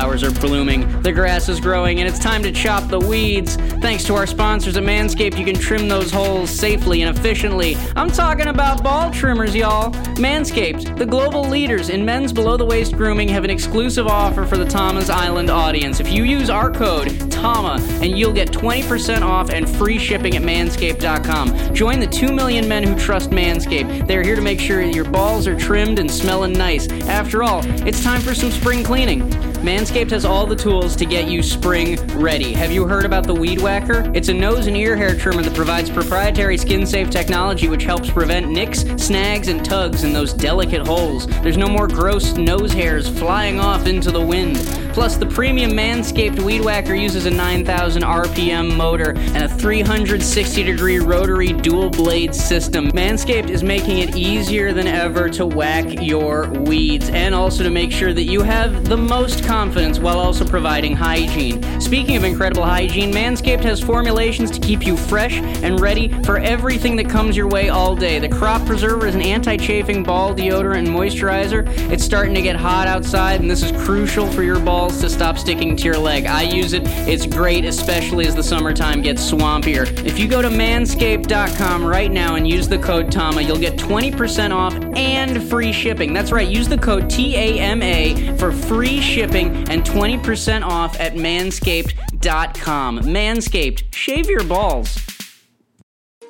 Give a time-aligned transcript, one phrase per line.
[0.00, 3.56] flowers are blooming, the grass is growing, and it's time to chop the weeds.
[3.82, 7.76] Thanks to our sponsors at Manscaped, you can trim those holes safely and efficiently.
[7.96, 9.90] I'm talking about ball trimmers, y'all.
[10.16, 14.56] Manscaped, the global leaders in men's below the waist grooming, have an exclusive offer for
[14.56, 16.00] the Tama's Island audience.
[16.00, 20.42] If you use our code, TAMA, and you'll get 20% off and free shipping at
[20.42, 21.74] manscaped.com.
[21.74, 24.06] Join the 2 million men who trust Manscaped.
[24.06, 26.90] They're here to make sure your balls are trimmed and smelling nice.
[27.02, 29.49] After all, it's time for some spring cleaning.
[29.60, 32.54] Manscaped has all the tools to get you spring ready.
[32.54, 34.10] Have you heard about the Weed Whacker?
[34.14, 38.08] It's a nose and ear hair trimmer that provides proprietary skin safe technology which helps
[38.10, 41.26] prevent nicks, snags, and tugs in those delicate holes.
[41.42, 44.56] There's no more gross nose hairs flying off into the wind.
[44.94, 50.98] Plus, the premium Manscaped Weed Whacker uses a 9,000 RPM motor and a 360 degree
[50.98, 52.90] rotary dual blade system.
[52.92, 57.92] Manscaped is making it easier than ever to whack your weeds and also to make
[57.92, 61.60] sure that you have the most confidence while also providing hygiene.
[61.80, 66.94] Speaking of incredible hygiene, Manscaped has formulations to keep you fresh and ready for everything
[66.94, 68.20] that comes your way all day.
[68.20, 71.66] The Crop Preserver is an anti chafing ball deodorant and moisturizer.
[71.90, 75.36] It's starting to get hot outside, and this is crucial for your balls to stop
[75.36, 76.26] sticking to your leg.
[76.26, 76.82] I use it.
[77.08, 79.84] It's great, especially as the summertime gets swampier.
[80.06, 84.52] If you go to manscaped.com right now and use the code TAMA, you'll get 20%
[84.54, 86.12] off and free shipping.
[86.12, 93.00] That's right, use the code TAMA for free shipping and 20% off at manscaped.com.
[93.00, 94.98] Manscaped, shave your balls.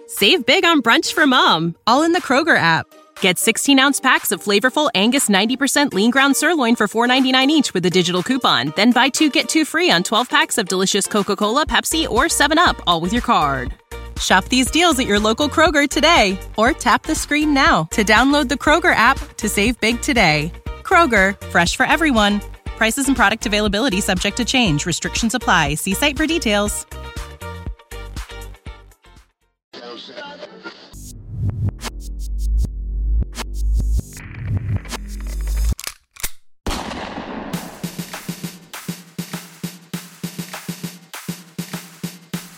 [0.07, 2.87] Save big on brunch for mom, all in the Kroger app.
[3.21, 7.87] Get 16 ounce packs of flavorful Angus 90% lean ground sirloin for $4.99 each with
[7.87, 8.73] a digital coupon.
[8.77, 12.25] Then buy two get two free on 12 packs of delicious Coca Cola, Pepsi, or
[12.25, 13.75] 7UP, all with your card.
[14.21, 18.49] Shop these deals at your local Kroger today or tap the screen now to download
[18.49, 20.53] the Kroger app to save big today.
[20.83, 22.41] Kroger, fresh for everyone.
[22.81, 24.87] Prices and product availability subject to change.
[24.87, 25.75] Restrictions apply.
[25.75, 26.87] See site for details.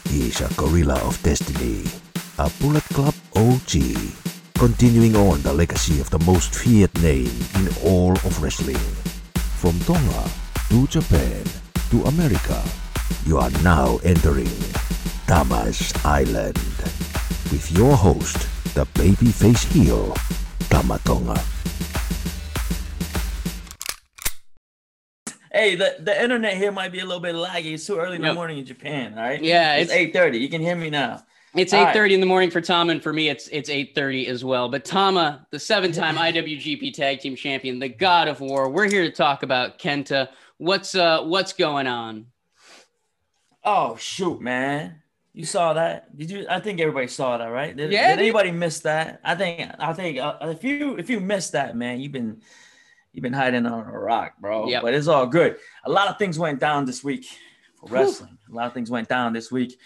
[0.09, 1.83] He's a gorilla of destiny,
[2.39, 3.73] a Bullet Club OG,
[4.57, 8.79] continuing on the legacy of the most feared name in all of wrestling.
[9.63, 10.27] From Tonga
[10.71, 11.45] to Japan
[11.91, 12.59] to America,
[13.25, 14.51] you are now entering
[15.29, 16.59] Tama's Island
[17.55, 18.39] with your host,
[18.75, 20.15] the babyface heel,
[20.69, 21.39] Tama Tonga.
[25.53, 27.75] Hey, the, the internet here might be a little bit laggy.
[27.75, 28.31] It's too early in Yep.
[28.31, 29.41] the morning in Japan, all right?
[29.41, 30.39] Yeah, it's it's- eight thirty.
[30.39, 31.23] You can hear me now.
[31.55, 32.13] It's eight thirty right.
[32.13, 34.71] in the morning for Tom, and for me, it's it's eight thirty as well.
[34.71, 39.11] But Tama, the seven-time IWGP Tag Team Champion, the God of War, we're here to
[39.11, 40.29] talk about Kenta.
[40.57, 42.27] What's uh what's going on?
[43.65, 45.03] Oh shoot, man!
[45.35, 46.17] You saw that?
[46.17, 46.47] Did you?
[46.49, 47.77] I think everybody saw that, right?
[47.77, 49.21] Did, Yeah, Did anybody miss that?
[49.23, 49.71] I think.
[49.79, 52.41] I think uh, if you if you missed that, man, you've been
[53.13, 54.69] you've been hiding on a rock, bro.
[54.69, 54.83] Yep.
[54.83, 55.59] But it's all good.
[55.85, 57.27] A lot of things went down this week
[57.79, 58.39] for wrestling.
[58.51, 59.79] A lot of things went down this week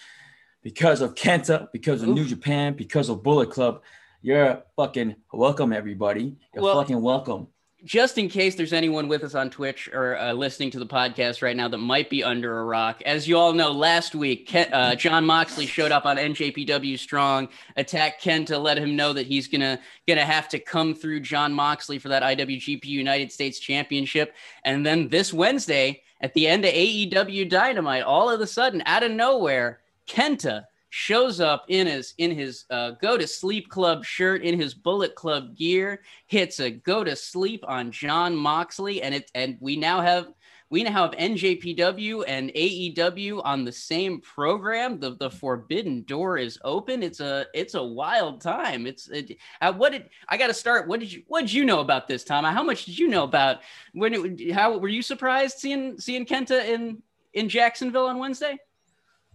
[0.67, 2.17] because of Kenta, because of Oof.
[2.17, 3.83] New Japan, because of Bullet Club.
[4.21, 6.35] You're fucking welcome, everybody.
[6.53, 7.47] You're Well- fucking welcome.
[7.85, 11.41] Just in case there's anyone with us on Twitch or uh, listening to the podcast
[11.41, 14.69] right now that might be under a rock, as you all know, last week Ke-
[14.73, 19.47] uh, Jon Moxley showed up on NJPW Strong, attacked Kenta, let him know that he's
[19.47, 19.79] gonna
[20.09, 24.35] gonna have to come through Jon Moxley for that IWGP United States Championship,
[24.65, 29.05] and then this Wednesday at the end of AEW Dynamite, all of a sudden, out
[29.05, 34.43] of nowhere, Kenta shows up in his in his uh, go to sleep club shirt
[34.43, 39.31] in his bullet club gear hits a go to sleep on jon moxley and it
[39.35, 40.29] and we now have
[40.71, 44.99] we now have njpw and aew on the same program.
[44.99, 47.03] The the forbidden door is open.
[47.03, 48.87] It's a it's a wild time.
[48.87, 51.65] It's it, uh, what did i got to start what did you what did you
[51.65, 52.45] know about this tom?
[52.45, 53.59] How much did you know about
[53.93, 57.03] when it, how were you surprised seeing seeing kenta in
[57.35, 58.57] in jacksonville on wednesday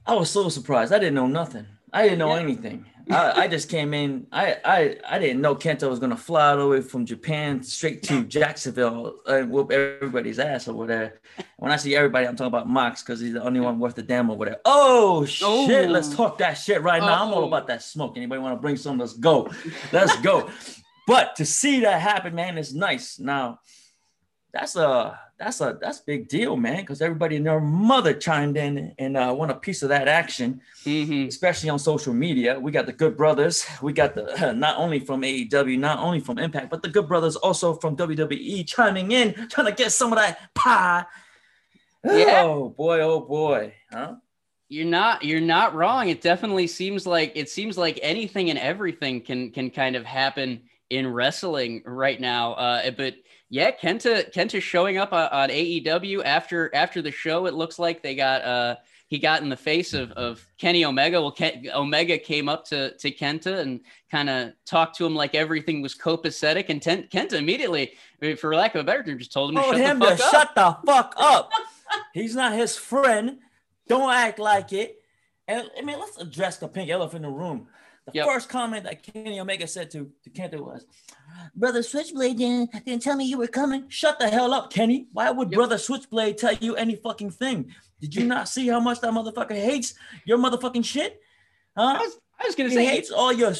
[0.05, 0.91] I was so surprised.
[0.93, 1.65] I didn't know nothing.
[1.93, 2.41] I didn't know Yeah.
[2.41, 2.85] anything.
[3.09, 4.27] I, I just came in.
[4.31, 8.03] I, I I didn't know Kenta was gonna fly all the way from Japan straight
[8.03, 11.19] to Jacksonville and whoop everybody's ass over there.
[11.57, 14.03] When I see everybody, I'm talking about Mox because he's the only one worth the
[14.03, 14.59] damn over there.
[14.65, 15.45] Oh shit!
[15.45, 15.65] Oh.
[15.89, 17.23] Let's talk that shit right now.
[17.25, 17.47] I'm all Oh.
[17.47, 18.15] about that smoke.
[18.15, 18.97] Anybody want to bring some?
[18.99, 19.49] Let's go.
[19.91, 20.49] Let's go.
[21.07, 23.19] but to see that happen, man, is nice.
[23.19, 23.59] Now,
[24.53, 28.57] that's a that's a that's a big deal, man, because everybody and their mother chimed
[28.57, 31.27] in and uh, want a piece of that action mm-hmm.
[31.27, 32.59] especially on social media.
[32.59, 33.65] We got the Good Brothers.
[33.81, 37.35] We got the not only from AEW, not only from Impact, but the Good Brothers
[37.35, 41.05] also from WWE chiming in, trying to get some of that pie.
[42.03, 42.43] Yeah.
[42.45, 44.15] Oh boy, oh boy, huh?
[44.69, 46.09] You're not you're not wrong.
[46.09, 50.61] It definitely seems like it seems like anything and everything can can kind of happen
[50.91, 52.53] in wrestling right now.
[52.53, 53.15] Uh, but
[53.49, 57.47] yeah, Kenta Kenta showing up on, on AEW after after the show.
[57.47, 58.75] It looks like they got uh
[59.07, 61.19] he got in the face of, of Kenny Omega.
[61.19, 65.35] Well, Ken, Omega came up to, to Kenta and kind of talked to him like
[65.35, 66.69] everything was copacetic.
[66.69, 67.91] And Ten, Kenta immediately,
[68.37, 70.23] for lack of a better term, just told him to shut him the fuck to
[70.23, 70.31] up.
[70.31, 71.51] shut the fuck up.
[72.13, 73.39] He's not his friend.
[73.89, 75.01] Don't act like it.
[75.45, 77.67] And I mean, let's address the pink elephant in the room.
[78.07, 78.25] The Yep.
[78.27, 80.85] first comment that Kenny Omega said to, to Kenta was,
[81.55, 83.85] Brother Switchblade didn't, didn't tell me you were coming.
[83.89, 85.07] Shut the hell up, Kenny.
[85.13, 85.55] Why would Yep.
[85.55, 87.73] Brother Switchblade tell you any fucking thing?
[87.99, 89.93] Did you not see how much that motherfucker hates
[90.25, 91.21] your motherfucking shit?
[91.77, 91.95] Huh?
[91.97, 93.53] I was, I was gonna He say hates all your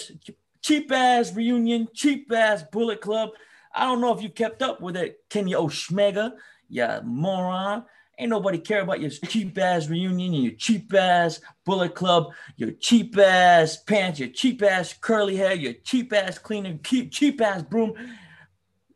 [0.62, 3.30] cheap ass reunion, cheap ass Bullet Club.
[3.74, 6.34] I don't know if you kept up with it, Kenny O'Schmega,
[6.68, 7.86] you moron.
[8.20, 12.72] Ain't nobody care about your cheap ass reunion and your cheap ass Bullet Club, your
[12.72, 17.64] cheap ass pants, your cheap ass curly hair, your cheap ass cleaning, cheap cheap ass
[17.64, 17.94] broom.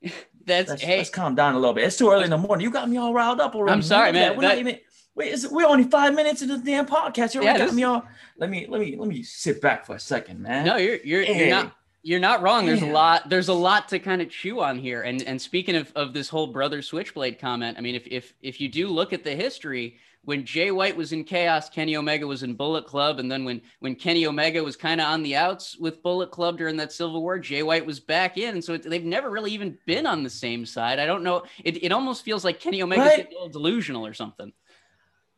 [0.46, 0.98] that's Let's, hey.
[0.98, 1.86] let's calm down a little bit.
[1.86, 2.64] It's too early in the morning.
[2.64, 3.74] You got me all riled up already.
[3.74, 4.22] I'm sorry, man.
[4.22, 4.38] that.
[4.38, 4.78] We're not even.
[5.16, 7.34] Wait, is we're only five minutes into the damn podcast.
[7.34, 8.04] You already Yeah, got this- me all.
[8.38, 10.66] Let me let me let me sit back for a second, man.
[10.66, 11.48] No, you're you're Hey.
[11.48, 11.74] you're not
[12.06, 12.68] you're not wrong.
[12.68, 15.02] There's a lot there's a lot to kind of chew on here.
[15.02, 18.62] And and speaking of, of this whole brother switchblade comment, I mean if if if
[18.62, 22.44] you do look at the history, when Jay White was in Chaos, Kenny Omega was
[22.44, 25.78] in Bullet Club, and then when when Kenny Omega was kind of on the outs
[25.80, 28.62] with Bullet Club during that Civil War, Jay White was back in.
[28.62, 31.00] So it, they've never really even been on the same side.
[31.00, 31.44] I don't know.
[31.64, 33.28] It, it almost feels like Kenny Omega's Right.
[33.28, 34.54] a little delusional or something.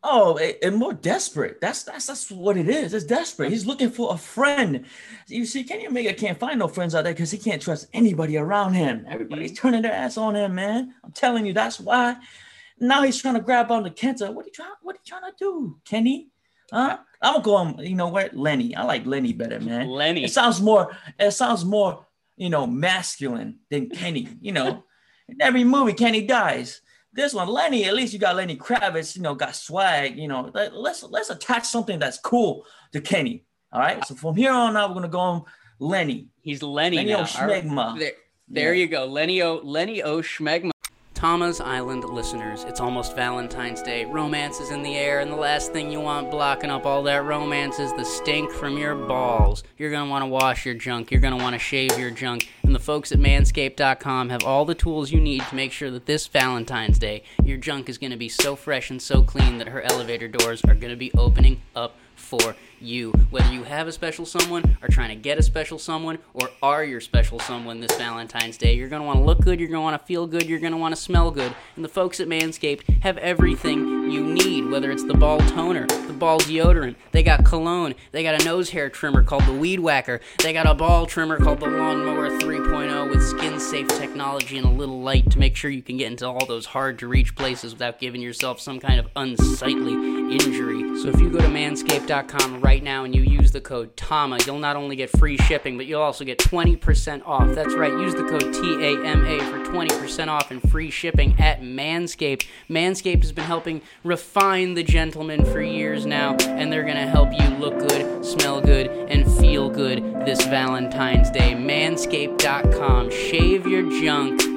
[0.10, 1.60] Oh, and more desperate.
[1.60, 2.94] That's that's that's what it is.
[2.94, 3.52] It's desperate.
[3.52, 4.86] He's looking for a friend.
[5.28, 8.38] You see, Kenny Omega can't find no friends out there because he can't trust anybody
[8.38, 9.06] around him.
[9.10, 10.94] Everybody's turning their ass on him, man.
[11.04, 12.16] I'm telling you, that's why.
[12.80, 14.34] Now he's trying to grab onto Kenta.
[14.34, 14.72] What are you trying?
[14.82, 16.30] What are you trying to do, Kenny?
[16.72, 17.00] Huh?
[17.22, 17.80] I'm gonna call him.
[17.80, 18.78] You know what, Lenny?
[18.78, 19.90] I like Lenny better, man.
[19.90, 20.24] Lenny.
[20.24, 20.96] It sounds more.
[21.20, 22.06] It sounds more.
[22.38, 24.30] You know, masculine than Kenny.
[24.40, 24.86] You know,
[25.28, 26.80] in every movie, Kenny dies.
[27.18, 30.52] This one, Lenny, at least you got Lenny Kravitz, you know, got swag, you know.
[30.54, 33.44] Let, let's let's attach something that's cool to Kenny.
[33.74, 34.06] All right.
[34.06, 35.44] So from here on out, we're gonna go on
[35.80, 36.28] Lenny.
[36.42, 37.22] He's Lenny, Lenny now.
[37.22, 37.98] O'Schmegma.
[37.98, 38.12] There,
[38.48, 38.82] there Yeah.
[38.84, 39.56] you go, Lenny O.
[39.64, 40.22] Lenny O.
[40.22, 40.70] Schmegma.
[41.18, 44.06] Tama's Island listeners, it's almost Valentine's Day.
[44.06, 47.26] Romance is in the air, and the last thing you want blocking up all that
[47.26, 49.64] romance is the stink from your balls.
[49.80, 51.10] You're gonna want to wash your junk.
[51.10, 52.48] You're gonna want to shave your junk.
[52.62, 56.06] And the folks at Manscaped.com have all the tools you need to make sure that
[56.06, 59.82] this Valentine's Day, your junk is gonna be so fresh and so clean that her
[59.82, 63.12] elevator doors are gonna be opening up for you.
[63.30, 66.84] Whether you have a special someone, are trying to get a special someone, or are
[66.84, 69.80] your special someone this Valentine's Day, you're going to want to look good, you're going
[69.80, 71.54] to want to feel good, you're going to want to smell good.
[71.76, 76.14] And the folks at Manscaped have everything you need, whether it's the ball toner, the
[76.14, 80.22] ball deodorant, they got cologne, they got a nose hair trimmer called the Weed Whacker,
[80.40, 84.72] they got a ball trimmer called the Lawnmower 3.0 with skin safe technology and a
[84.72, 87.74] little light to make sure you can get into all those hard to reach places
[87.74, 90.87] without giving yourself some kind of unsightly injury.
[91.02, 94.58] So if you go to manscaped.com right now and you use the code TAMA, you'll
[94.58, 97.54] not only get free shipping, but you'll also get 20% off.
[97.54, 102.48] That's right, use the code TAMA for 20% off and free shipping at Manscaped.
[102.68, 107.32] Manscaped has been helping refine the gentleman for years now, and they're going to help
[107.32, 111.54] you look good, smell good, and feel good this Valentine's Day.
[111.54, 113.12] Manscaped.com.
[113.12, 114.57] Shave your junk.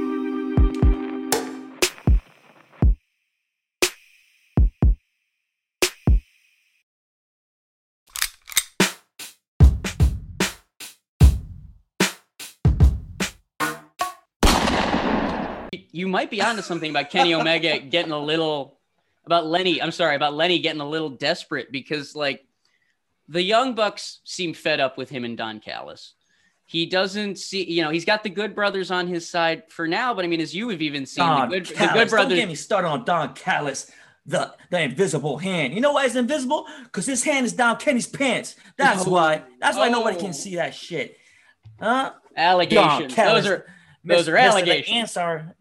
[15.92, 18.78] You might be onto something about Kenny Omega getting a little
[19.26, 19.80] about Lenny.
[19.82, 22.44] I'm sorry about Lenny getting a little desperate because like
[23.28, 26.14] the Young Bucks seem fed up with him and Don Callis.
[26.64, 30.14] He doesn't see, you know, he's got the Good Brothers on his side for now.
[30.14, 31.92] But I mean, as you have even seen, Don the Good, the Callis.
[31.92, 32.38] good Don't Brothers.
[32.38, 33.90] get me started on Don Callis,
[34.26, 35.74] the the invisible hand.
[35.74, 36.66] You know why it's invisible?
[36.84, 38.54] Because his hand is down Kenny's pants.
[38.76, 39.10] That's Oh.
[39.10, 39.42] why.
[39.60, 40.20] That's why nobody Oh.
[40.20, 41.16] can see that shit.
[41.80, 42.12] Huh?
[42.36, 43.14] Allegations.
[43.16, 43.66] Those are
[44.04, 44.34] those are Mr.
[44.34, 44.96] The allegations.
[44.96, 45.56] answer.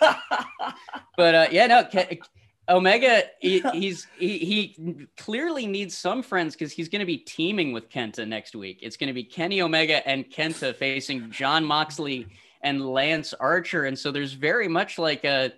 [1.16, 2.22] but uh, yeah, no, Ke-
[2.68, 7.72] Omega, he, he's he, he clearly needs some friends because he's going to be teaming
[7.72, 8.78] with Kenta next week.
[8.82, 12.26] It's going to be Kenny Omega and Kenta facing Jon Moxley
[12.62, 15.52] and Lance Archer, and so there's very much like a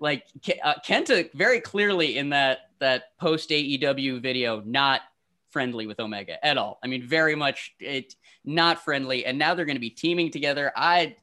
[0.00, 0.26] like
[0.64, 5.02] uh, Kenta very clearly in that that post AEW video not
[5.50, 6.78] friendly with Omega at all.
[6.82, 10.72] I mean, very much it not friendly, and now they're going to be teaming together.
[10.74, 11.16] I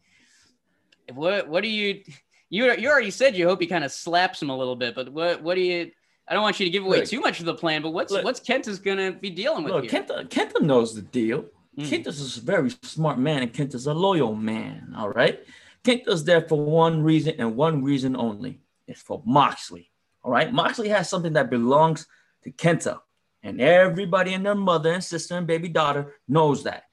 [1.14, 2.04] what what do you
[2.50, 5.12] You you already said you hope he kind of slaps him a little bit, but
[5.12, 5.92] what what do you?
[6.28, 7.10] I don't want you to give away Look.
[7.10, 8.24] too much of the plan, but what's Look.
[8.24, 10.04] what's Kenta's gonna be dealing with Look, here?
[10.04, 11.46] Kenta, Kenta knows the deal.
[11.78, 11.86] Mm.
[11.86, 14.94] Kenta's a very smart man, and Kenta's a loyal man.
[14.98, 15.44] All right.
[15.84, 18.62] Kenta's there for one reason and one reason only.
[18.88, 19.92] It's for Moxley.
[20.24, 20.52] All right.
[20.52, 22.08] Moxley has something that belongs
[22.44, 23.00] to Kenta,
[23.44, 26.84] and everybody and their mother and sister and baby daughter knows that.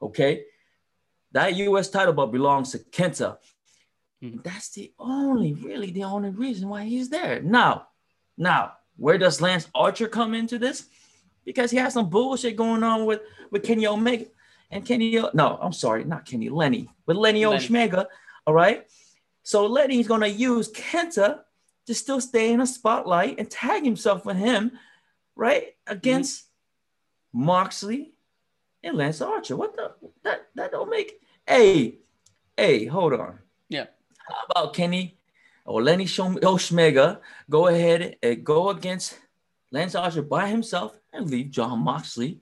[0.00, 0.44] Okay.
[1.32, 1.90] That U.S.
[1.90, 3.38] title belt belongs to Kenta.
[4.24, 4.42] Mhm.
[4.42, 7.42] That's the only, really, the only reason why he's there.
[7.42, 7.88] Now,
[8.38, 10.88] now, where does Lance Archer come into this?
[11.44, 14.26] Because he has some bullshit going on with with Kenny Omega
[14.70, 15.18] and Kenny.
[15.18, 16.48] O- No, I'm sorry, not Kenny.
[16.48, 17.66] Lenny with Lenny Lenny.
[17.66, 18.08] Omega.
[18.46, 18.86] All right.
[19.42, 21.40] So Lenny's gonna use Kenta
[21.86, 24.78] to still stay in a spotlight and tag himself with him,
[25.36, 26.46] right, against
[27.32, 28.14] Moxley
[28.82, 29.56] and Lance Archer.
[29.56, 31.20] What the that that don't make.
[31.46, 31.98] Hey,
[32.56, 33.38] hey, hold on.
[33.68, 33.86] Yeah.
[34.26, 35.18] How about Kenny
[35.64, 39.18] or Lenny Omega go ahead and go against
[39.70, 42.40] Lance Archer by himself and leave John Moxley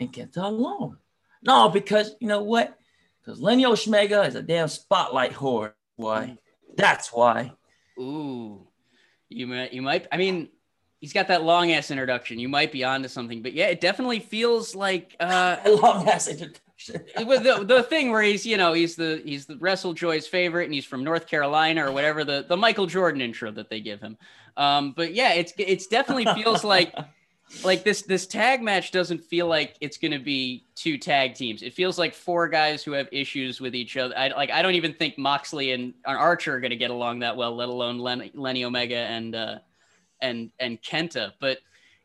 [0.00, 0.98] and Kenta alone?
[1.42, 2.76] No, because you know what?
[3.20, 5.72] Because Lenny Omega is a damn spotlight whore.
[5.96, 6.38] Why?
[6.76, 7.52] That's why.
[7.98, 8.66] Ooh,
[9.28, 10.06] you might, you might.
[10.12, 10.48] I mean,
[11.00, 12.38] he's got that long ass introduction.
[12.38, 16.28] You might be onto something, but yeah, it definitely feels like uh, A long ass
[16.28, 16.62] introduction.
[17.26, 20.64] With the the thing where he's you know he's the he's the Wrestle Joy's favorite
[20.64, 24.00] and he's from North Carolina or whatever the the Michael Jordan intro that they give
[24.00, 24.16] him.
[24.56, 26.94] Um, but yeah, it's it's definitely feels like
[27.64, 31.62] like this this tag match doesn't feel like it's going to be two tag teams.
[31.62, 34.16] It feels like four guys who have issues with each other.
[34.16, 37.20] I like I don't even think Moxley and, and Archer are going to get along
[37.20, 39.58] that well, let alone Len, Lenny Omega and uh
[40.20, 41.32] and and Kenta.
[41.40, 41.58] But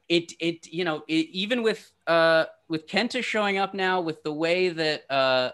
[0.10, 4.34] it it you know it, even with uh with Kenta showing up now with the
[4.34, 5.52] way that uh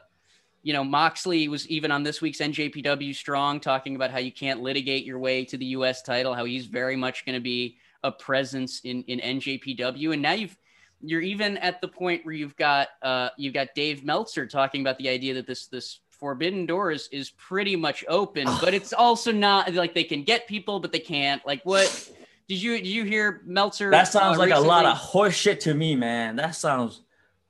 [0.63, 4.62] you know Moxley was even on this week's NJPW Strong talking about how you can't
[4.62, 8.12] litigate your way to the US title, how he's very much going to be a
[8.12, 10.58] presence in in NJPW and now you've
[11.01, 14.98] you're even at the point where you've got uh you've got Dave Meltzer talking about
[14.98, 19.74] the idea that this this forbidden doors is pretty much open but it's also not
[19.74, 21.46] like they can get people but they can't.
[21.46, 22.12] Like what
[22.50, 25.62] did you did you hear Meltzer That sounds uh, like a lot of horse shit
[25.62, 26.36] to me, man.
[26.36, 27.01] That sounds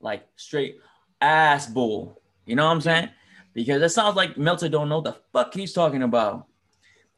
[0.02, 0.78] like straight
[1.22, 2.22] ass bull.
[2.46, 3.10] You know what I'm saying?
[3.54, 6.48] Because it sounds like Meltzer don't know the fuck he's talking about.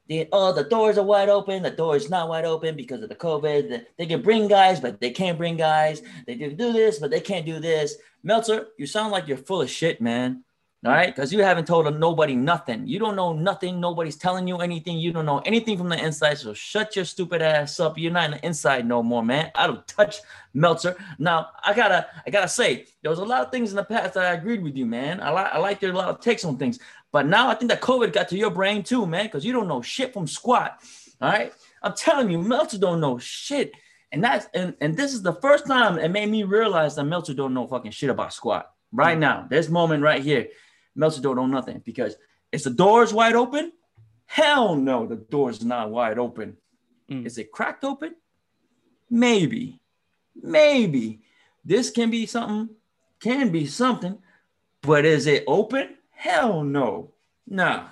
[0.08, 1.64] The, oh, the doors are wide open.
[1.64, 3.86] The door is not wide open because of the COVID.
[3.98, 6.02] They can bring guys, but they can't bring guys.
[6.28, 7.96] They can do this, but they can't do this.
[8.22, 10.44] Meltzer, you sound like you're full of shit, man.
[10.84, 12.88] All right, because you haven't told nobody nothing.
[12.88, 13.80] You don't know nothing.
[13.80, 14.98] Nobody's telling you anything.
[14.98, 16.40] You don't know anything from the inside.
[16.40, 18.00] So shut your stupid ass up.
[18.00, 19.52] You're not in the inside no more, man.
[19.54, 20.18] I don't touch
[20.56, 20.96] Meltzer.
[21.20, 24.16] Now I gotta, I gotta say, there was a lot of things in the past
[24.16, 25.22] that I agreed with you, man.
[25.22, 26.80] I like, I liked your a lot of takes on things,
[27.12, 29.68] but now I think that COVID got to your brain too, man, because you don't
[29.68, 30.80] know shit from squat.
[31.22, 33.72] All right, I'm telling you, Meltzer don't know shit,
[34.12, 37.36] and that's and and this is the first time it made me realize that Meltzer
[37.36, 38.72] don't know fucking shit about squat.
[38.92, 39.22] Right mm.
[39.22, 40.48] now, this moment right here,
[40.96, 42.16] Meltzer don't know nothing because
[42.52, 43.72] is the doors wide open?
[44.26, 46.58] Hell no, the door's not wide open.
[47.10, 47.26] Mm.
[47.26, 48.16] Is it cracked open?
[49.10, 49.80] Maybe,
[50.42, 51.22] maybe
[51.66, 52.70] this can be something,
[53.20, 54.18] can be something,
[54.82, 55.98] but is it open?
[56.12, 57.12] Hell no,
[57.48, 57.88] nah.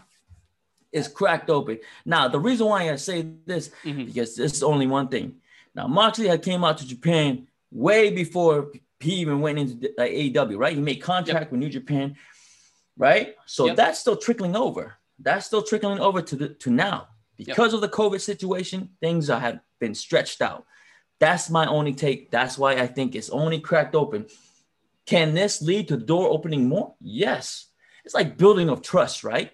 [0.92, 1.80] It's cracked open.
[2.06, 4.08] Now, the reason why I say this Mhm.
[4.08, 5.36] because this is only one thing.
[5.76, 10.58] Now, Moxley had came out to Japan way before he even went into the, AEW,
[10.58, 10.76] right?
[10.76, 12.16] He made contract with New Japan,
[13.00, 13.36] right?
[13.48, 13.76] So Yep.
[13.78, 14.94] that's still trickling over.
[15.18, 18.90] That's still trickling over to the to now because of the COVID situation.
[19.02, 20.66] Things are, have been stretched out.
[21.20, 22.30] That's my only take.
[22.30, 24.28] That's why I think it's only cracked open.
[25.06, 26.94] Can this lead to the door opening more?
[27.02, 27.66] Yes.
[28.06, 29.52] It's like building of trust, right?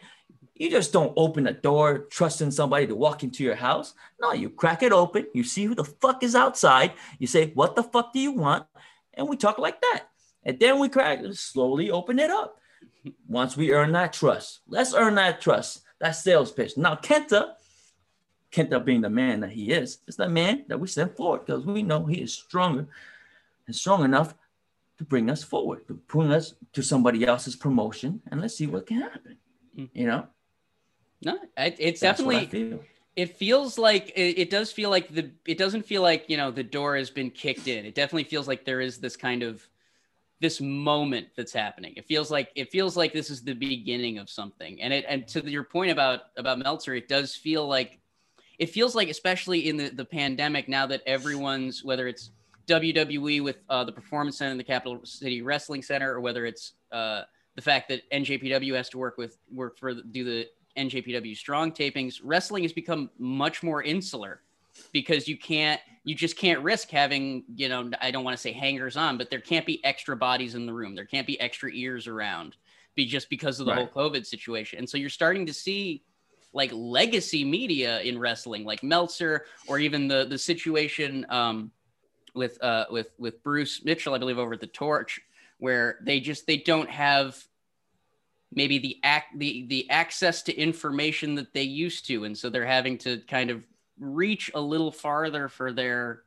[0.53, 3.93] You just don't open a door trusting somebody to walk into your house.
[4.21, 5.27] No, you crack it open.
[5.33, 6.93] You see who the fuck is outside.
[7.19, 8.65] You say, What the fuck do you want?
[9.13, 10.03] And we talk like that.
[10.43, 12.57] And then we crack slowly open it up.
[13.27, 15.81] Once we earn that trust, let's earn that trust.
[15.99, 16.75] That sales pitch.
[16.77, 17.53] Now, Kenta,
[18.51, 21.65] Kenta being the man that he is, is the man that we send forward because
[21.65, 22.87] we know he is stronger
[23.67, 24.35] and strong enough
[24.97, 28.87] to bring us forward, to bring us to somebody else's promotion, and let's see what
[28.87, 29.37] can happen.
[29.77, 29.89] Mm.
[29.93, 30.27] You know,
[31.23, 32.47] No, it, it's That's definitely.
[32.47, 32.79] feel.
[33.15, 35.31] It feels like it, it does feel like the.
[35.45, 37.85] It doesn't feel like you know the door has been kicked in.
[37.85, 39.67] It definitely feels like there is this kind of
[40.41, 41.93] this moment that's happening.
[41.95, 44.81] It feels like it feels like this is the beginning of something.
[44.81, 47.99] And it and to your point about about Meltzer, it does feel like
[48.59, 52.31] it feels like especially in the the pandemic now that everyone's whether it's
[52.67, 56.73] WWE with uh, the Performance Center and the Capital City Wrestling Center, or whether it's
[56.91, 57.21] uh,
[57.55, 62.19] the fact that NJPW has to work with work for do the NJPW Strong tapings,
[62.23, 64.41] wrestling has become much more insular
[64.91, 68.51] because you can't you just can't risk having you know i don't want to say
[68.51, 70.95] hangers on but there can't be extra bodies in the room.
[70.95, 72.55] There can't be extra ears around
[72.95, 73.91] be just because of the Right.
[73.93, 74.79] whole covid situation.
[74.79, 76.03] And so you're starting to see
[76.53, 81.71] like legacy media in wrestling like meltzer or even the the situation um
[82.33, 85.19] with uh with with bruce mitchell i believe over at the torch
[85.57, 87.37] where they just they don't have
[88.55, 92.23] maybe the act the the access to information that they used to.
[92.23, 93.63] And so they're having to kind of
[93.99, 96.23] reach a little farther for their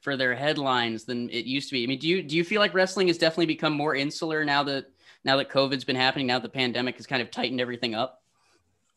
[0.00, 2.60] for their headlines than it used to be i mean do you do you feel
[2.60, 4.86] like wrestling has definitely become more insular now that
[5.24, 8.22] now that covid's been happening now the pandemic has kind of tightened everything up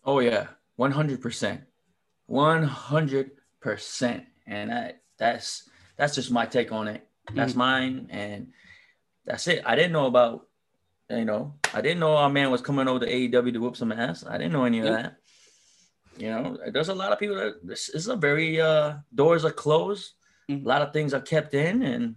[0.05, 1.61] Oh yeah, one hundred percent,
[2.25, 7.07] one hundred percent, and that that's that's just my take on it.
[7.33, 7.59] That's mm-hmm.
[7.59, 8.53] mine, and
[9.25, 9.61] that's it.
[9.65, 10.47] I didn't know about,
[11.09, 13.91] you know, I didn't know our man was coming over to AEW to whoop some
[13.91, 14.25] ass.
[14.25, 15.17] I didn't know any of that.
[16.19, 19.51] You know, there's a lot of people that this is a very uh doors are
[19.51, 20.13] closed,
[20.49, 20.65] Mhm.
[20.65, 22.15] a lot of things are kept in, and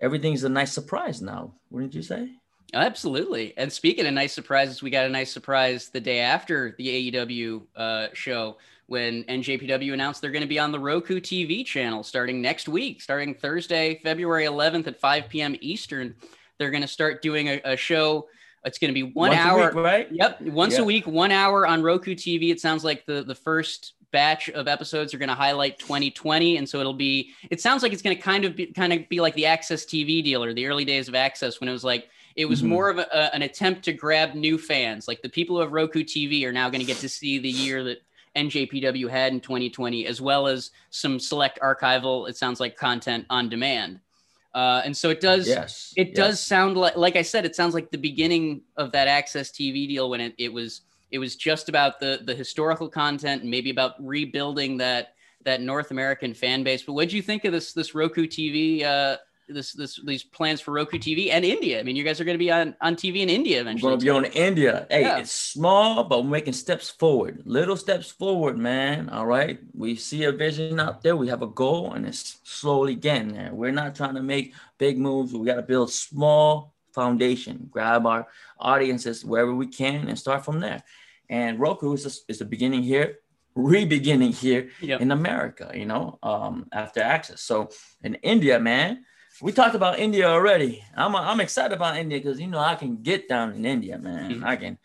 [0.00, 1.54] everything's a nice surprise now.
[1.70, 2.30] Wouldn't you say?
[2.74, 3.52] Absolutely.
[3.56, 7.62] And speaking of nice surprises, we got a nice surprise the day after the AEW
[7.76, 12.40] uh, show when NJPW announced they're going to be on the Roku TV channel starting
[12.40, 15.56] next week, starting Thursday, February 11th at 5 p.m.
[15.60, 16.14] Eastern.
[16.58, 18.28] They're going to start doing a, a show.
[18.66, 19.66] It's going to be one Once a hour.
[19.68, 20.08] week, right?
[20.12, 20.80] Yep, once Yeah.
[20.80, 22.50] a week, one hour on Roku TV.
[22.50, 26.68] It sounds like the the first batch of episodes are going to highlight 2020, and
[26.68, 27.30] so it'll be.
[27.50, 29.84] It sounds like it's going to kind of be kind of be like the Access
[29.84, 32.66] TV deal or the early days of Access when it was like it was Mhm.
[32.66, 35.08] more of a, a- an attempt to grab new fans.
[35.08, 37.48] Like the people who have Roku TV are now going to get to see the
[37.48, 38.02] year that
[38.36, 42.28] NJPW had in 2020, as well as some select archival.
[42.28, 44.00] It sounds like content on demand.
[44.56, 45.92] Uh, and so it does Yes.
[45.96, 46.16] it yes.
[46.16, 49.86] does sound like like i said it sounds like the beginning of that access tv
[49.86, 53.68] deal when it, it was it was just about the the historical content and maybe
[53.68, 55.12] about rebuilding that
[55.44, 58.82] that north american fan base but what do you think of this this roku tv
[58.82, 62.24] uh this this these plans for roku tv and india i mean you guys are
[62.24, 64.86] going to be on on tv in india We're eventually gonna be on India.
[64.90, 65.18] Hey, Yeah.
[65.18, 67.42] it's small, but we're making steps forward.
[67.44, 69.08] Little steps forward, man.
[69.08, 69.58] All right.
[69.74, 71.16] We see a vision out there.
[71.16, 73.50] We have a goal, and it's slowly getting there.
[73.52, 75.32] We're not trying to make big moves.
[75.32, 77.68] We got to build small foundation.
[77.70, 78.26] Grab our
[78.58, 80.82] audiences wherever we can and start from there.
[81.28, 83.18] And Roku is a, is the beginning here,
[83.54, 85.00] re-beginning here Yep.
[85.00, 85.70] in America.
[85.74, 87.40] You know, um, after access.
[87.42, 87.70] So
[88.02, 89.04] in India, man,
[89.42, 90.82] we talked about India already.
[90.96, 94.34] I'm I'm excited about India because you know I can get down in India, man.
[94.40, 94.44] Mhm.
[94.44, 94.78] I can,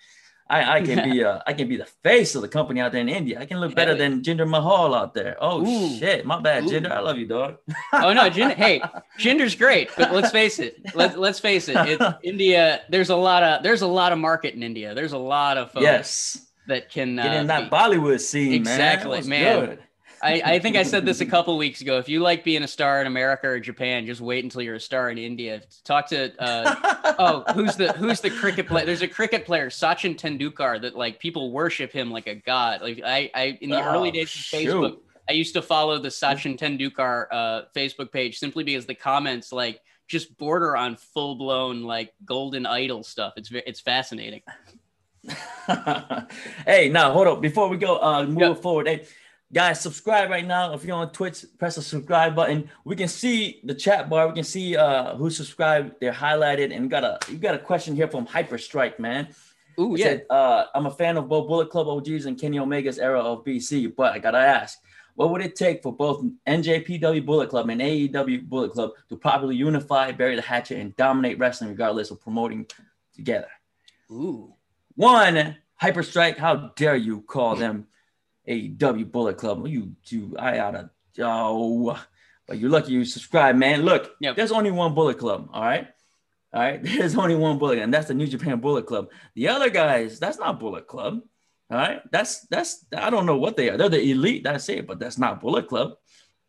[0.49, 2.99] I, I can be uh I can be the face of the company out there
[3.01, 3.39] in India.
[3.39, 5.37] I can look better than Jinder Mahal out there.
[5.39, 5.97] Oh Ooh.
[5.97, 6.67] shit, my bad, Ooh.
[6.67, 6.91] Jinder.
[6.91, 7.57] I love you, dog.
[7.93, 8.81] oh no, Jinder, hey,
[9.17, 10.75] Jinder's great, but let's face it.
[10.93, 11.77] Let, let's face it.
[11.77, 12.81] It's India.
[12.89, 14.93] There's a lot of there's a lot of market in India.
[14.93, 18.51] There's a lot of folks yes, that can get uh, in that be- Bollywood scene,
[18.53, 19.29] Exactly, man.
[19.29, 19.65] Man.
[19.65, 19.79] good?
[20.23, 21.97] I, I think I said this a couple weeks ago.
[21.97, 24.79] If you like being a star in America or Japan, just wait until you're a
[24.79, 25.61] star in India.
[25.83, 28.85] Talk to uh, oh, who's the who's the cricket player?
[28.85, 32.81] There's a cricket player, Sachin Tendulkar, that like people worship him like a god.
[32.81, 35.03] Like I, I in the Oh, early days of Facebook, shoot.
[35.29, 39.81] I used to follow the Sachin Tendulkar uh, Facebook page simply because the comments like
[40.07, 43.33] just border on full blown like golden idol stuff.
[43.37, 44.41] It's it's fascinating.
[46.65, 47.41] hey, now hold up.
[47.41, 48.57] Before we go, uh, move Yep.
[48.61, 48.87] forward.
[48.87, 49.05] Hey,
[49.53, 50.73] guys, subscribe right now.
[50.73, 52.69] If you're on Twitch, press the subscribe button.
[52.85, 54.27] We can see the chat bar.
[54.27, 55.95] We can see uh who subscribed.
[55.99, 59.29] They're highlighted, and we got a you got a question here from Hyper Strike, man.
[59.79, 62.99] Ooh yeah, said, uh, I'm a fan of both Bullet Club OGs and Kenny Omega's
[62.99, 64.79] era of BC, but I gotta ask,
[65.15, 69.55] what would it take for both NJPW Bullet Club and AEW Bullet Club to properly
[69.55, 72.67] unify, bury the hatchet, and dominate wrestling regardless of promoting
[73.13, 73.47] together?
[74.11, 74.53] ooh.
[74.95, 77.87] One, Hyper Strike, how dare you call them
[78.47, 79.67] AEW Bullet Club?
[79.67, 81.99] You, you, I oughta, oh,
[82.47, 83.83] but you're lucky you subscribe, man.
[83.83, 84.35] Look, Yep.
[84.35, 85.87] there's only one Bullet Club, all right?
[86.53, 89.09] All right, there's only one Bullet, and that's the New Japan Bullet Club.
[89.35, 91.21] The other guys, that's not Bullet Club,
[91.69, 92.01] all right?
[92.11, 93.77] That's, that's, I don't know what they are.
[93.77, 95.93] They're the elite, that's it, but that's not Bullet Club,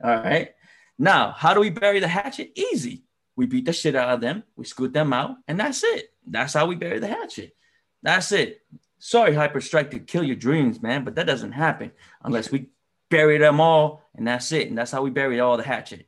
[0.02, 0.50] all right?
[0.98, 2.52] Now, how do we bury the hatchet?
[2.58, 3.04] Easy.
[3.36, 6.12] We beat the shit out of them, we scoot them out, and that's it.
[6.26, 7.56] That's how we bury the hatchet.
[8.02, 8.60] That's it.
[9.04, 11.90] Sorry, Hyper Strike, to kill your dreams, man, but that doesn't happen
[12.22, 12.68] unless we
[13.10, 14.68] bury them all, and that's it.
[14.68, 16.06] And that's how we bury all the hatchet.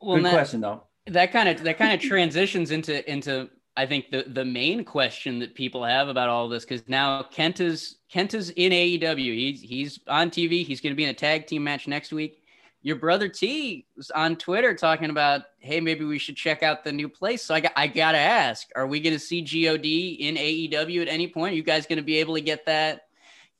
[0.00, 0.82] Well, Good that- question, though.
[1.06, 5.38] that kind of that kind of transitions into into I think the the main question
[5.38, 9.32] that people have about all this because now Kent is Kent is in AEW.
[9.32, 10.64] He's he's on TV.
[10.64, 12.39] He's going to be in a tag team match next week.
[12.82, 16.92] Your brother T was on Twitter talking about, hey, maybe we should check out the
[16.92, 17.42] new place.
[17.42, 21.08] So I got I gotta ask, are we going to see God in AEW at
[21.08, 21.52] any point?
[21.52, 23.02] Are you guys going to be able to get that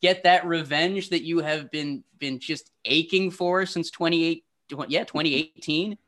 [0.01, 4.45] get that revenge that you have been been just aching for since 28
[4.89, 5.99] yeah 2018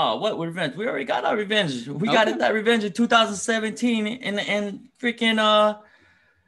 [0.00, 0.76] Oh, what revenge?
[0.76, 1.88] We already got our revenge.
[1.88, 5.78] We got that revenge in 2017 in in freaking uh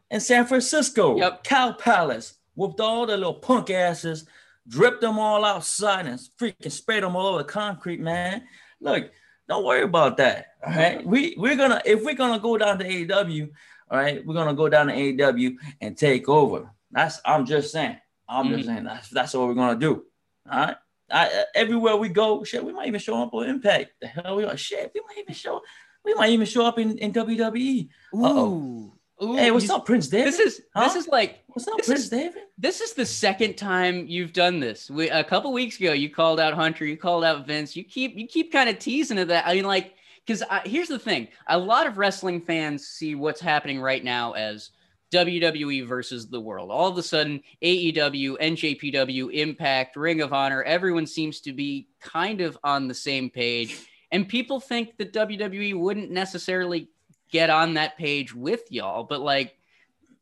[0.08, 1.16] in San Francisco.
[1.18, 1.42] Yep.
[1.42, 2.34] Cow Palace.
[2.54, 4.24] Whooped all the little punk asses,
[4.70, 8.44] dripped them all outside and freaking sprayed them all over the concrete, man.
[8.80, 9.10] Look,
[9.48, 10.46] don't worry about that.
[10.64, 11.04] All right.
[11.04, 13.50] We we're gonna if we're gonna go down to AEW,
[13.90, 16.70] all right, we're gonna go down to AEW and take over.
[16.92, 17.96] That's I'm just saying.
[18.28, 18.68] I'm just mm-hmm.
[18.68, 20.04] saying that's that's what we're gonna do.
[20.50, 20.76] All right.
[21.12, 23.90] I, everywhere we go, shit, we might even show up on Impact.
[24.00, 25.60] The hell we are, shit, we might even show,
[26.04, 27.88] we might even show up in, in WWE.
[28.14, 28.92] Uh-oh.
[29.22, 29.36] Ooh.
[29.36, 30.26] Hey, what's you- up, Prince Devitt?
[30.26, 30.84] This is Huh?
[30.88, 32.50] this is like what's up, Prince is- Devitt?
[32.56, 34.90] this is the second time you've done this.
[34.90, 37.76] We, a couple weeks ago, you called out Hunter, you called out Vince.
[37.76, 39.46] You keep you keep kind of teasing to that.
[39.46, 39.94] I mean, like,
[40.26, 44.70] because here's the thing: a lot of wrestling fans see what's happening right now as
[45.12, 46.70] WWE versus the world.
[46.70, 52.40] All of a sudden, AEW, NJPW, Impact, Ring of Honor, everyone seems to be kind
[52.40, 53.76] of on the same page,
[54.12, 56.88] and people think that WWE wouldn't necessarily
[57.30, 59.56] get on that page with y'all, but like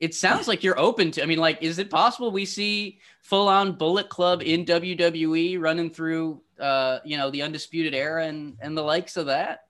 [0.01, 1.23] it sounds like you're open to.
[1.23, 5.91] I mean, like, is it possible we see full on Bullet Club in WWE running
[5.91, 9.65] through, uh, you know, the Undisputed Era and and the likes of that?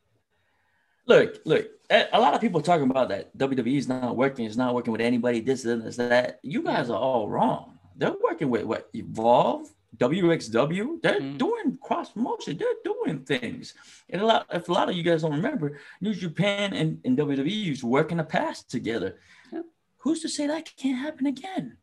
[1.07, 4.75] Look, look, a lot of people talking about that WWE is not working, it's not
[4.75, 6.39] working with anybody, this, and this, that.
[6.43, 7.79] You guys are all wrong.
[7.97, 11.39] They're working with what Evolve, WXW, they're Mhm.
[11.39, 13.75] doing cross promotion, they're doing things.
[14.11, 17.17] And a lot, if a lot of you guys don't remember, New Japan and, and
[17.17, 19.19] WWE used to work in the past together.
[19.53, 19.63] Yeah.
[19.99, 21.79] Who's to say that can't happen again?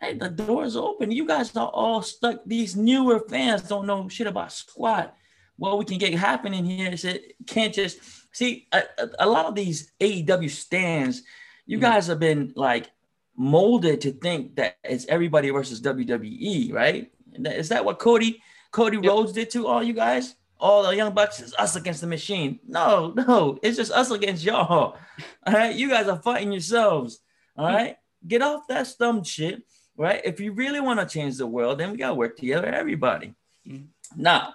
[0.00, 1.10] Hey, the door's open.
[1.10, 2.40] You guys are all stuck.
[2.46, 5.14] These newer fans don't know shit about squat.
[5.56, 7.98] What we can get happening here is it can't just
[8.34, 11.22] see a, a, a lot of these AEW stands.
[11.66, 11.82] You Mhm.
[11.82, 12.90] guys have been like
[13.36, 17.12] molded to think that it's everybody versus WWE, right?
[17.46, 19.04] Is that what Cody Cody Yep.
[19.06, 20.34] Rhodes did to all you guys?
[20.58, 22.60] All the young bucks is us against the machine.
[22.66, 24.96] No, no, it's just us against y'all.
[25.46, 27.20] All right, you guys are fighting yourselves.
[27.56, 27.96] All right,
[28.28, 29.62] get off that stump shit.
[29.96, 30.20] Right?
[30.24, 33.34] If you really want to change the world, then we gotta work together, everybody.
[33.66, 33.86] Mhm.
[34.16, 34.54] Now,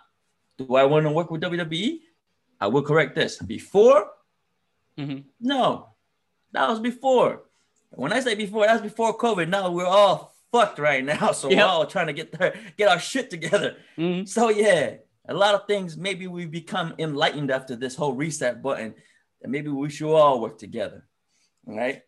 [0.59, 2.01] do I want to work with WWE?
[2.61, 3.37] I will correct this.
[3.39, 4.11] Before,
[4.97, 5.23] Mhm.
[5.39, 5.89] no,
[6.51, 7.43] that was before.
[7.89, 9.49] When I say before, that's before COVID.
[9.49, 12.99] Now we're all fucked right now, so we're all trying to get there, get our
[12.99, 13.75] shit together.
[13.97, 14.27] Mhm.
[14.27, 14.95] So yeah,
[15.27, 15.97] a lot of things.
[15.97, 18.93] Maybe we become enlightened after this whole reset button,
[19.41, 21.05] and maybe we should all work together,
[21.65, 22.03] right?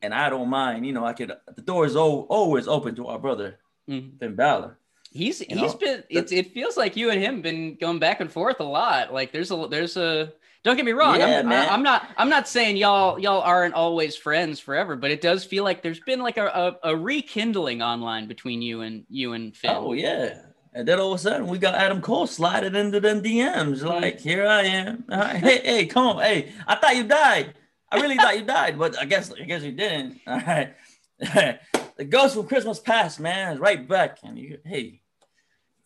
[0.00, 0.86] And I don't mind.
[0.86, 1.32] You know, I could.
[1.54, 4.18] The door is always open to our brother Mhm.
[4.18, 4.78] Finn Balor.
[5.12, 5.78] He's You he's know?
[5.78, 6.04] been.
[6.08, 9.12] It, it feels like you and him been going back and forth a lot.
[9.12, 10.32] Like there's a there's a.
[10.64, 11.18] Don't get me wrong.
[11.18, 11.68] Yeah, I'm, man.
[11.68, 12.08] I, am not.
[12.16, 15.98] I'm not saying y'all y'all aren't always friends forever, but it does feel like there's
[16.00, 19.72] been like a, a, a rekindling online between you and you and Finn.
[19.74, 20.42] Oh yeah.
[20.74, 23.82] And then all of a sudden we got Adam Cole sliding into them DMs.
[23.82, 25.04] Like, here I am.
[25.08, 25.36] Right.
[25.36, 26.22] Hey, hey, come on.
[26.22, 27.54] Hey, I thought you died.
[27.90, 30.20] I really thought you died, but I guess I guess you didn't.
[30.26, 30.74] All right.
[31.18, 34.18] the ghost from Christmas past, man, is right back.
[34.22, 35.01] And you hey,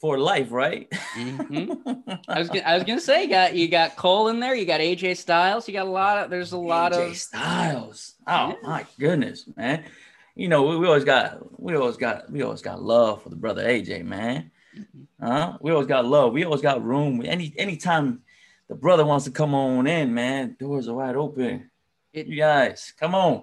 [0.00, 0.90] for life, right?
[1.14, 2.20] Mhm.
[2.28, 4.66] I was gonna, I was gonna say you got you got Cole in there, you
[4.66, 8.14] got AJ Styles, you got a lot of there's a lot AJ of Styles.
[8.26, 8.54] Oh Yeah.
[8.62, 9.84] my goodness, man.
[10.34, 13.36] You know, we, we always got we always got we always got love for the
[13.36, 14.50] brother AJ, man.
[14.76, 15.26] Mm-hmm.
[15.26, 15.56] Huh?
[15.62, 16.32] We always got love.
[16.32, 17.22] We always got room.
[17.24, 18.20] Any anytime
[18.68, 21.70] the brother wants to come on in, man, doors are wide open.
[22.12, 23.42] It- you guys, come on.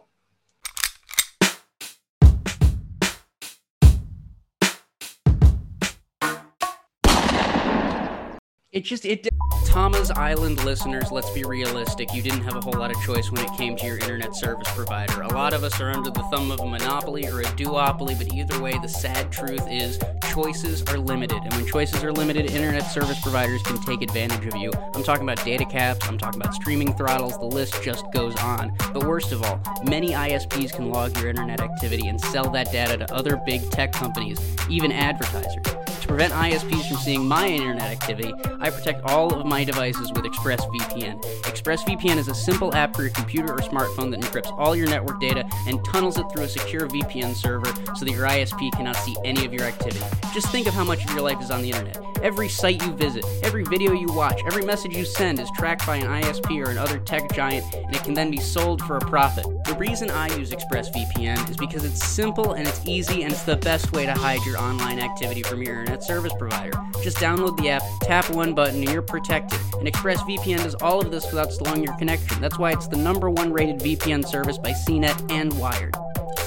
[8.73, 9.27] It just it.
[9.67, 12.11] Tama's Island listeners, let's be realistic.
[12.11, 14.67] You didn't have a whole lot of choice when it came to your internet service
[14.73, 15.21] provider.
[15.21, 18.33] A lot of us are under the thumb of a monopoly or a duopoly, but
[18.33, 19.99] either way, the sad truth is
[20.31, 21.37] choices are limited.
[21.43, 24.71] And when choices are limited, internet service providers can take advantage of you.
[24.95, 28.75] I'm talking about data caps, I'm talking about streaming throttles, the list just goes on.
[28.91, 32.97] But worst of all, many ISPs can log your internet activity and sell that data
[32.97, 35.82] to other big tech companies, even advertisers.
[36.13, 40.25] To prevent ISPs from seeing my internet activity, I protect all of my devices with
[40.25, 41.19] ExpressVPN.
[41.41, 45.19] ExpressVPN is a simple app for your computer or smartphone that encrypts all your network
[45.19, 49.15] data and tunnels it through a secure VPN server so that your ISP cannot see
[49.25, 50.05] any of your activity.
[50.35, 51.97] Just think of how much of your life is on the internet.
[52.21, 55.97] Every site you visit, every video you watch, every message you send is tracked by
[55.97, 59.45] an ISP or another tech giant, and it can then be sold for a profit.
[59.65, 63.57] The reason I use ExpressVPN is because it's simple and it's easy and it's the
[63.57, 66.79] best way to hide your online activity from your internet service provider.
[67.01, 69.59] Just download the app, tap one button, and you're protected.
[69.79, 72.39] And ExpressVPN does all of this without slowing your connection.
[72.41, 75.95] That's why it's the number one rated VPN service by CNET and Wired.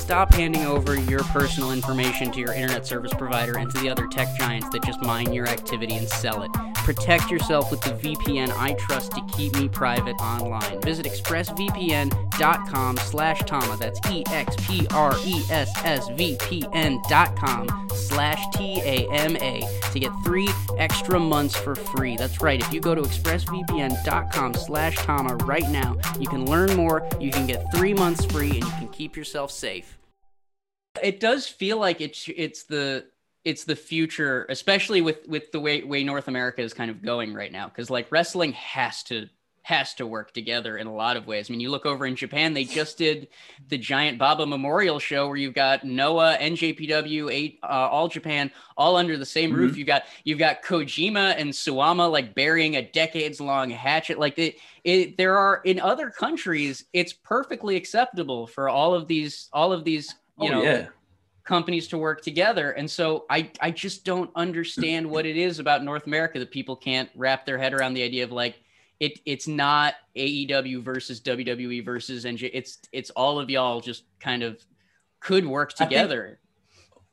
[0.06, 4.06] Stop handing over your personal information to your internet service provider and to the other
[4.06, 6.52] tech giants that just mine your activity and sell it.
[6.74, 10.80] Protect yourself with the VPN I trust to keep me private online.
[10.82, 13.76] Visit expressvpn.com slash Tama.
[13.78, 22.16] That's E-X-P-R-E-S-S-V-P-N dot com slash T-A-M-A to get three extra months for free.
[22.16, 22.60] That's right.
[22.60, 27.48] If you go to expressvpn.com slash Tama right now, you can learn more, you can
[27.48, 29.95] get three months free, and you can keep yourself safe.
[31.02, 33.06] It does feel like it's it's the
[33.44, 37.32] it's the future, especially with with the way way North America is kind of going
[37.32, 37.68] right now.
[37.68, 39.28] Because like wrestling has to
[39.66, 41.48] has to work together in a lot of ways.
[41.48, 43.26] I mean, you look over in Japan, they just did
[43.68, 48.94] the Giant Baba Memorial Show where you've got Noah, NJPW, eight, uh, All Japan, all
[48.94, 49.59] under the same mm-hmm.
[49.59, 49.76] roof.
[49.76, 54.20] You got you've got Kojima and Suwama like burying a decades long hatchet.
[54.20, 59.48] Like it, it, there are in other countries, it's perfectly acceptable for all of these
[59.52, 60.87] all of these you oh, know yeah
[61.46, 62.72] companies to work together.
[62.72, 66.77] And so I, I just don't understand what it is about North America that people
[66.77, 68.57] can't wrap their head around the idea of like,
[68.99, 74.42] it, it's not AEW versus WWE versus and It's it's all of y'all just kind
[74.42, 74.64] of
[75.20, 76.40] could work together.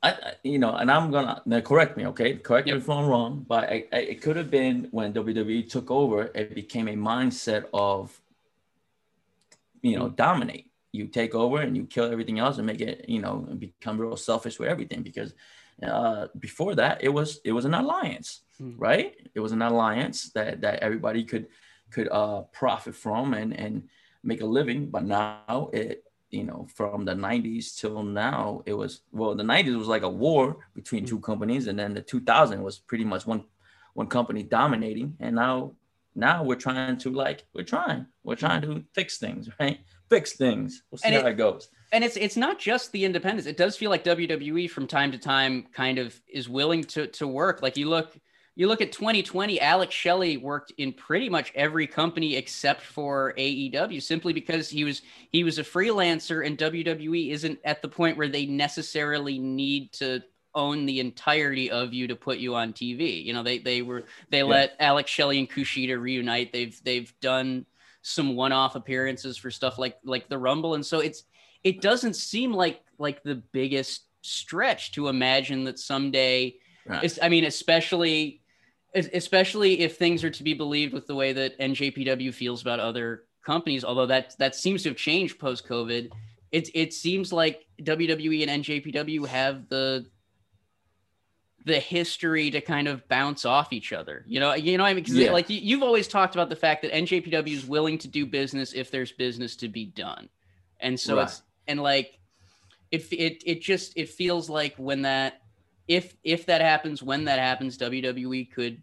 [0.02, 2.36] I, think, I you know, and I'm gonna now correct me, okay?
[2.36, 2.76] Correct yep.
[2.76, 6.30] me if I'm wrong, but I, I, it could have been when WWE took over,
[6.34, 8.18] it became a mindset of,
[9.82, 10.14] you know, mm-hmm.
[10.14, 14.00] dominate you take over and you kill everything else and make it, you know, become
[14.00, 15.02] real selfish with everything.
[15.02, 15.34] Because
[15.82, 18.74] uh, before that, it was it was an alliance, mm.
[18.78, 19.16] right?
[19.34, 21.48] It was an alliance that that everybody could
[21.90, 23.88] could uh, profit from and and
[24.22, 24.86] make a living.
[24.86, 29.76] But now it, you know, from the '90s till now, it was well, the '90s
[29.76, 31.08] was like a war between mm.
[31.08, 33.44] two companies, and then the 2000 was pretty much one
[33.94, 35.72] one company dominating, and now
[36.14, 39.80] now we're trying to like we're trying we're trying to fix things, right?
[40.14, 40.82] Fix things.
[40.90, 41.68] We'll see and how it, goes.
[41.92, 43.46] And it's it's not just the independents.
[43.46, 47.26] It does feel like WWE from time to time kind of is willing to to
[47.26, 47.62] work.
[47.62, 48.16] Like you look
[48.56, 54.00] you look at 2020, Alex Shelley worked in pretty much every company except for AEW
[54.00, 58.28] simply because he was he was a freelancer and WWE isn't at the point where
[58.28, 60.22] they necessarily need to
[60.54, 63.24] own the entirety of you to put you on TV.
[63.24, 64.44] You know, they they were they yeah.
[64.44, 66.52] let Alex Shelley and Kushida reunite.
[66.52, 67.66] They've they've done
[68.04, 71.24] some one-off appearances for stuff like like the Rumble, and so it's
[71.64, 76.54] it doesn't seem like like the biggest stretch to imagine that someday.
[76.86, 77.18] Right.
[77.22, 78.42] I mean, especially
[78.94, 83.24] especially if things are to be believed with the way that NJPW feels about other
[83.44, 83.84] companies.
[83.84, 86.10] Although that that seems to have changed post COVID.
[86.52, 90.06] It it seems like WWE and NJPW have the
[91.64, 94.24] the history to kind of bounce off each other.
[94.26, 95.32] You know, you know, I mean, yeah.
[95.32, 98.74] like you, have always talked about the fact that NJPW is willing to do business
[98.74, 100.28] if there's business to be done,
[100.80, 101.24] and so right.
[101.24, 102.18] it's and like
[102.90, 105.40] it it it just it feels like when that
[105.88, 108.82] if if that happens when that happens WWE could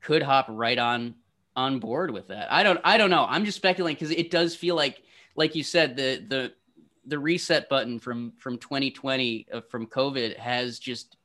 [0.00, 1.14] could hop right on
[1.56, 2.50] on board with that.
[2.50, 3.26] I don't I don't know.
[3.28, 5.02] I'm just speculating because it does feel like
[5.36, 6.52] like you said the the
[7.04, 11.17] the reset button from from 2020 uh, from COVID has just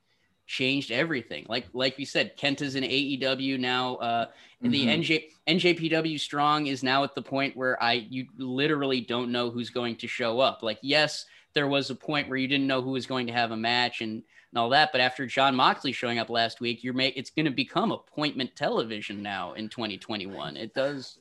[0.46, 1.46] changed everything.
[1.48, 3.96] Like like we said, Kenta's in AEW now.
[3.96, 4.70] Uh, mm-hmm.
[4.70, 9.50] The NJ NJPW Strong is now at the point where I you literally don't know
[9.50, 10.64] who's going to show up.
[10.64, 13.52] Like yes, there was a point where you didn't know who was going to have
[13.52, 16.94] a match and, and all that, but after Jon Moxley showing up last week, you're
[16.94, 20.58] make it's going to become appointment television now in 2021.
[20.58, 21.20] It does.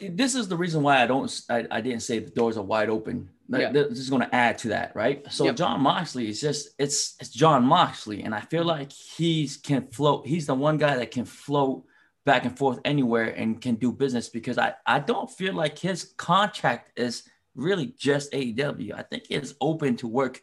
[0.00, 1.40] This is the reason why I don't.
[1.48, 3.72] I, I didn't say the doors are wide open yeah.
[3.72, 5.24] This is going to add to that, right?
[5.30, 5.56] So yep.
[5.56, 8.80] Jon Moxley is just it's it's Jon Moxley, and I feel mm-hmm.
[8.80, 10.26] like he's can float.
[10.26, 11.84] He's the one guy that can float
[12.24, 16.12] back and forth anywhere and can do business because I I don't feel like his
[16.16, 18.94] contract is really just AEW.
[18.94, 20.40] I think it's open to work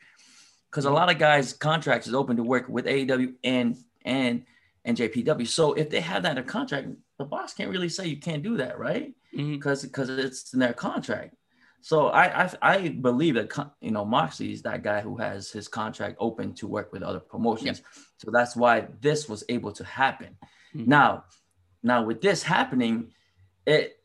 [0.72, 4.46] because a lot of guys' contracts is open to work with AEW and and
[4.86, 5.48] and JPW.
[5.48, 6.88] So if they have that in a contract,
[7.24, 9.14] the boss can't really say you can't do that, right?
[9.32, 9.88] Because mm-hmm.
[9.88, 11.36] because it's in their contract.
[11.82, 15.68] So I, I, I believe that you know Moxley is that guy who has his
[15.68, 17.80] contract open to work with other promotions.
[17.80, 18.06] Yep.
[18.18, 20.38] So that's why this was able to happen.
[20.76, 20.90] Mm-hmm.
[20.90, 21.26] Now,
[21.82, 23.12] now with this happening,
[23.66, 23.98] it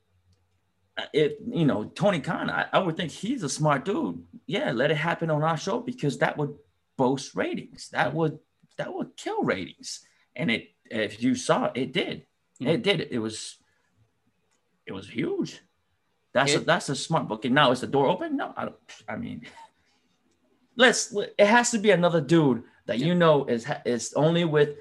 [1.13, 4.23] it you know Tony Khan, I, I would think he's a smart dude.
[4.47, 6.55] Yeah, let it happen on our show because that would
[6.97, 7.89] boast ratings.
[7.91, 8.39] That would
[8.77, 10.01] that would kill ratings.
[10.37, 12.27] And it if you saw it, did.
[12.61, 12.71] Mm-hmm.
[12.71, 13.09] It did.
[13.11, 13.57] It was
[14.87, 15.61] it was huge.
[16.33, 17.55] That's it, a, that's a smart booking.
[17.55, 18.37] Now is the door open?
[18.37, 18.77] No, I don't.
[19.09, 19.43] I mean,
[20.77, 21.15] let's.
[21.15, 23.07] It has to be another dude that yeah.
[23.07, 24.77] you know is is only with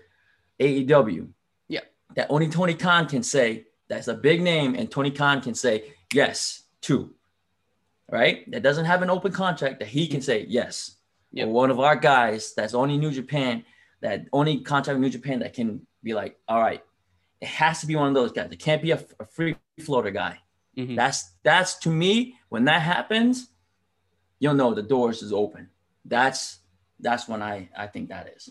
[0.59, 1.27] AEW.
[1.67, 1.81] Yeah.
[2.15, 3.65] That only Tony Khan can say.
[3.89, 6.63] That's a big name, and Tony Khan can say yes.
[6.81, 7.15] Two.
[8.11, 8.49] right?
[8.51, 10.95] That doesn't have an open contract that he can say yes.
[11.37, 13.63] Or one of our guys that's only New Japan,
[14.01, 16.83] that only contract with New Japan that can be like, all right,
[17.41, 18.49] it has to be one of those guys.
[18.51, 20.39] It can't be a, a free floater guy.
[20.77, 20.95] Mhm.
[20.95, 23.49] That's that's to me when that happens,
[24.39, 25.69] you'll know the doors is open.
[26.05, 26.59] That's
[26.99, 28.49] that's when I I think that is.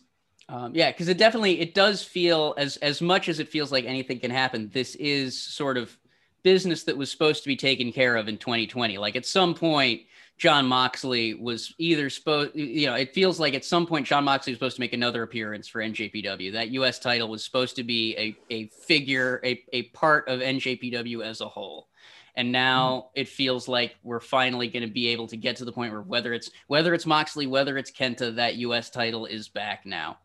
[0.49, 3.85] Um, yeah, because it definitely it does feel as as much as it feels like
[3.85, 4.71] anything can happen.
[4.73, 5.97] This is sort of
[6.43, 8.99] business that was supposed to be taken care of in 2020.
[8.99, 10.03] Like at some point,
[10.39, 14.53] Jon Moxley was either supposed, you know, it feels like at some point Jon Moxley
[14.53, 16.53] was supposed to make another appearance for NJPW.
[16.53, 16.99] That U.S.
[16.99, 21.49] title was supposed to be a a figure, a a part of NJPW as a
[21.49, 21.89] whole.
[22.35, 25.73] And now it feels like we're finally going to be able to get to the
[25.73, 28.91] point where whether it's whether it's Moxley, whether it's Kenta, that U.S.
[28.91, 30.19] title is back now.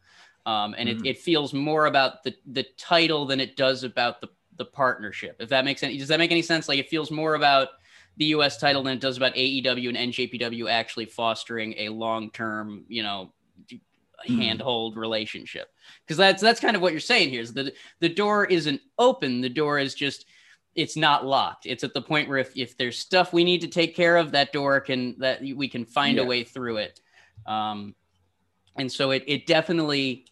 [0.46, 1.06] Um, and Mhm.
[1.06, 5.38] it, it feels more about the the title than it does about the the partnership.
[5.40, 6.68] If that makes sense, does that make any sense?
[6.68, 7.70] Like it feels more about
[8.18, 8.58] the U.S.
[8.58, 13.34] title than it does about AEW and NJPW actually fostering a long term, you know,
[14.28, 14.38] Mhm.
[14.38, 15.74] handhold relationship.
[16.06, 19.42] Because that's that's kind of what you're saying here is that the door isn't open.
[19.42, 20.26] The door is just
[20.76, 21.66] it's not locked.
[21.66, 24.32] It's at the point where if, if there's stuff we need to take care of,
[24.32, 27.02] that door can that we can find a way through it.
[27.48, 27.96] Um,
[28.78, 30.26] and so it it definitely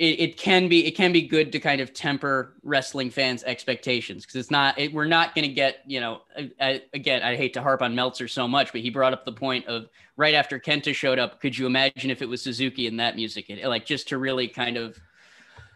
[0.00, 4.24] it, it can be it can be good to kind of temper wrestling fans expectations
[4.24, 7.36] because it's not it, we're not going to get you know I, I, again i
[7.36, 10.32] hate to harp on meltzer so much but he brought up the point of right
[10.34, 13.62] after kenta showed up could you imagine if it was suzuki and that music it,
[13.68, 14.98] like just to really kind of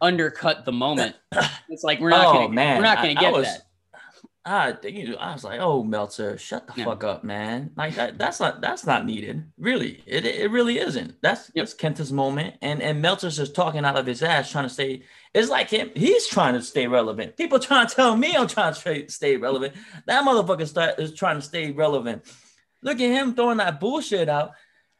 [0.00, 1.14] undercut the moment
[1.68, 2.78] it's like we're not Oh, gonna man.
[2.78, 3.62] we're not gonna I- I get was- that
[4.46, 6.84] I you I was like, oh Meltzer, shut the Yeah.
[6.84, 7.70] fuck up, man.
[7.76, 9.44] Like that, that's not that's not needed.
[9.58, 10.02] Really.
[10.06, 11.14] It it really isn't.
[11.22, 11.66] That's Yep.
[11.66, 12.56] that's Kenta's moment.
[12.60, 15.02] And and Meltzer's just talking out of his ass, trying to stay.
[15.32, 17.36] It's like him, he's trying to stay relevant.
[17.38, 19.74] People trying to tell me I'm trying to stay, stay relevant.
[20.06, 22.22] That motherfucker start, is trying to stay relevant.
[22.82, 24.52] Look at him throwing that bullshit out.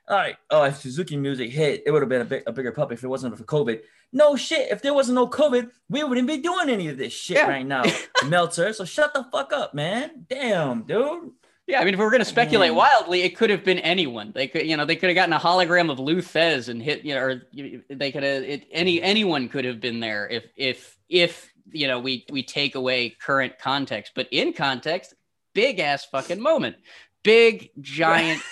[0.09, 0.37] All right.
[0.51, 3.05] Oh, if Suzuki music hit, it would have been a, big, a bigger puppet if
[3.05, 3.81] it wasn't for COVID.
[4.15, 4.71] No shit.
[4.71, 7.49] If there wasn't no COVID, we wouldn't be doing any of this shit Yeah.
[7.49, 7.83] right now,
[8.27, 8.73] Meltzer.
[8.73, 10.25] So shut the fuck up, man.
[10.31, 11.33] Damn, dude.
[11.67, 12.77] yeah i mean if we're going to speculate Man.
[12.77, 15.39] wildly it could have been anyone they could you know they could have gotten a
[15.39, 17.43] hologram of lou Thesz and hit you know or
[17.89, 21.99] they could have it, any anyone could have been there if if if you know
[22.01, 25.15] we we take away current context but in context
[25.55, 26.77] big ass fucking moment
[27.23, 28.43] big giant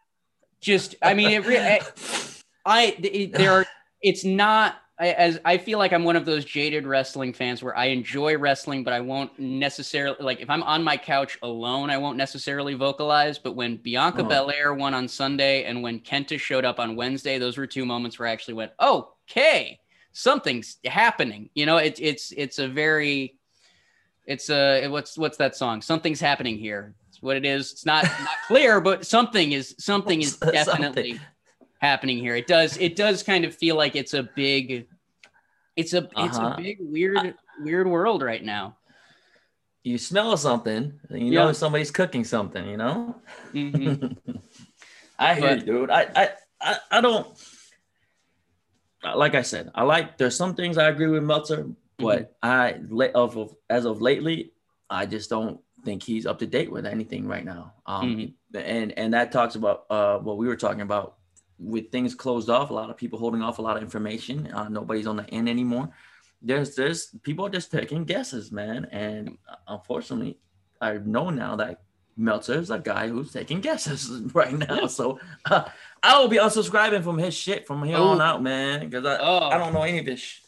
[0.60, 1.80] just i mean it re- I,
[2.64, 3.66] I it- there are
[4.00, 7.76] it's not I, as I feel like I'm one of those jaded wrestling fans where
[7.76, 11.98] I enjoy wrestling, but I won't necessarily like if I'm on my couch alone, I
[11.98, 13.36] won't necessarily vocalize.
[13.36, 14.28] But when Bianca Oh.
[14.28, 18.18] Belair won on Sunday and when Kenta showed up on Wednesday, those were two moments
[18.18, 19.80] where I actually went, "Okay,
[20.12, 23.34] something's happening." You know, it's it's it's a very
[24.26, 25.82] it's a what's what's that song?
[25.82, 26.94] Something's happening here.
[27.08, 27.72] It's what it is.
[27.72, 30.52] It's not not clear, but something is something is Something.
[30.54, 31.20] definitely
[31.80, 32.36] happening here.
[32.36, 34.86] It does it does kind of feel like it's a big
[35.76, 36.54] it's a it's Uh-huh.
[36.58, 38.76] a big weird weird world right now.
[39.84, 41.46] You smell something, and you Yeah.
[41.46, 43.16] know somebody's cooking something, you know?
[43.52, 44.16] Mhm.
[45.18, 45.90] I hear But- you, dude.
[45.90, 46.28] I, I,
[46.60, 47.26] I, I don't.
[49.02, 50.16] Like I said, I like.
[50.18, 51.66] There's some things I agree with Meltzer,
[51.98, 54.52] but I, la- of, of as of lately,
[54.88, 57.74] I just don't think he's up to date with anything right now.
[57.84, 61.16] Um, and and that talks about uh what we were talking about
[61.62, 62.70] with things closed off.
[62.70, 64.50] A lot of people holding off a lot of information.
[64.52, 65.88] Uh, nobody's on the end anymore.
[66.42, 68.86] There's there's people are just taking guesses, man.
[68.90, 70.38] And unfortunately,
[70.80, 71.82] I know now that
[72.16, 74.86] Meltzer is a guy who's taking guesses right now.
[74.86, 75.20] So
[75.50, 75.64] uh,
[76.02, 78.24] I will be unsubscribing from his shit from here on Oh.
[78.24, 79.48] out, man, because I, Oh.
[79.50, 80.20] I don't know any of this.
[80.20, 80.38] Sh-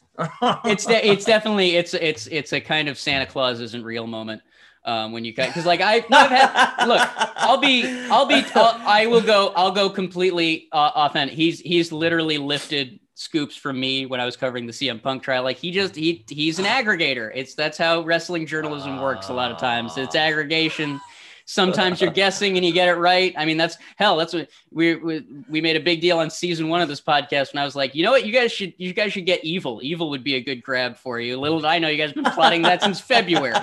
[0.64, 4.42] it's de- it's definitely it's it's it's a kind of Santa Claus isn't real moment
[4.84, 8.80] um, when you cut because like I I've had look I'll be I'll be I'll,
[8.86, 11.36] I will go I'll go completely uh, authentic.
[11.36, 15.42] He's he's literally lifted scoops from me when I was covering the CM Punk trial.
[15.42, 17.30] Like he just he he's an aggregator.
[17.34, 19.28] It's that's how wrestling journalism works.
[19.28, 21.00] A lot of times it's aggregation.
[21.46, 23.34] Sometimes you're guessing and you get it right.
[23.36, 24.16] I mean, that's hell.
[24.16, 27.52] That's what we, we we made a big deal on season one of this podcast.
[27.52, 29.80] When I was like, you know what, you guys should you guys should get evil.
[29.82, 31.38] Evil would be a good grab for you.
[31.38, 33.54] Little did I know you guys have been plotting that since February.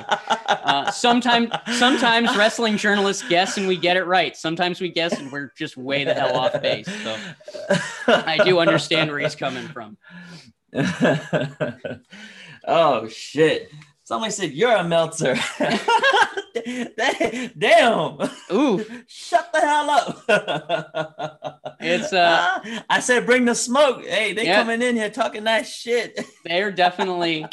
[0.48, 4.38] Uh, sometimes sometimes wrestling journalists guess and we get it right.
[4.38, 6.88] Sometimes we guess and we're just way the hell off base.
[7.04, 7.18] So
[8.08, 9.98] I do understand where he's coming from.
[12.68, 13.72] oh shit!
[14.04, 14.84] Somebody said you're a
[17.58, 18.18] Damn.
[18.52, 21.58] Ooh, Shut the hell up.
[21.84, 22.60] It's, uh,
[22.92, 24.06] I said bring the smoke.
[24.06, 24.58] Hey, they Yeah.
[24.62, 26.24] coming in here talking that shit.
[26.46, 27.44] they're definitely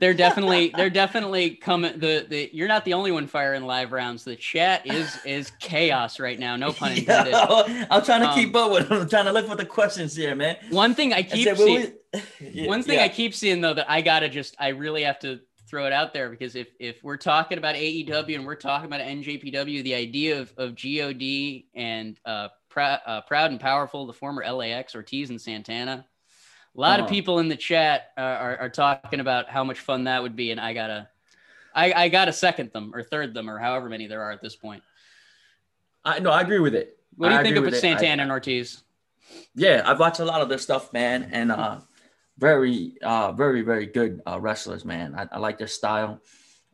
[0.00, 4.24] they're definitely they're definitely coming the, the you're not the only one firing live rounds
[4.24, 8.56] the chat is is chaos right now no pun intended I'm trying to Um, keep
[8.56, 9.02] up with them.
[9.02, 10.56] I'm trying to look for the questions here, man.
[10.70, 13.74] one thing i I keep said, seeing we- Yeah, one thing i keep seeing though
[13.74, 15.40] that i gotta just i really have to
[15.76, 18.98] throw it out there because if if we're talking about aew and we're talking about
[19.02, 21.22] njpw the idea of, of god
[21.74, 26.06] and uh, Prou- uh proud and powerful the former lax ortiz and santana
[26.74, 30.04] a lot of people in the chat uh, are, are talking about how much fun
[30.04, 31.10] that would be and i gotta
[31.74, 34.56] I, I gotta second them or third them or however many there are at this
[34.56, 34.82] point
[36.06, 36.96] I no, I agree with it.
[37.16, 37.74] what do you I think of it.
[37.74, 38.82] I- santana and ortiz
[39.54, 41.80] yeah, I've watched a lot of their stuff, man, and uh,
[42.38, 45.14] very, uh, very, very good uh, wrestlers, man.
[45.14, 46.20] I, I like their style.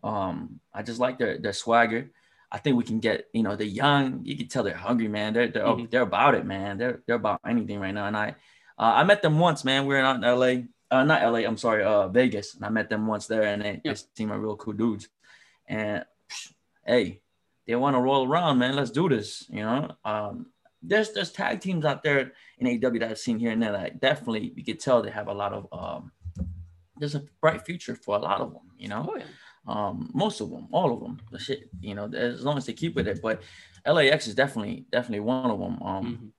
[0.02, 2.10] Um, I just like their their swagger.
[2.50, 4.20] I think we can get, you know, they're young.
[4.24, 5.32] You can tell they're hungry, man.
[5.32, 5.90] They're they're, Mhm.
[5.90, 6.76] they're about it, man.
[6.78, 8.06] They're they're about anything right now.
[8.06, 8.30] And I,
[8.78, 9.86] uh, I met them once, man.
[9.86, 10.66] We were out in L.A.
[10.90, 11.44] Uh, not L.A.
[11.44, 12.54] I'm sorry, uh, Vegas.
[12.54, 13.92] And I met them once there, and they, Yeah.
[13.94, 15.08] they seem like real cool dudes.
[15.66, 16.52] And psh,
[16.84, 17.22] hey,
[17.66, 18.76] they want to roll around, man.
[18.76, 19.48] Let's do this.
[19.48, 20.51] You know, um,
[20.82, 24.00] there's there's tag teams out there in AW that I've seen here and there that
[24.00, 26.12] definitely you could tell they have a lot of um.
[26.98, 29.08] There's a bright future for a lot of them, you know.
[29.10, 29.24] oh yeah
[29.66, 32.72] Um, most of them, all of them, the shit, you know, as long as they
[32.74, 33.20] keep with it.
[33.22, 33.42] But
[33.86, 35.82] LAX is definitely definitely one of them.
[35.82, 36.30] Um, Mhm.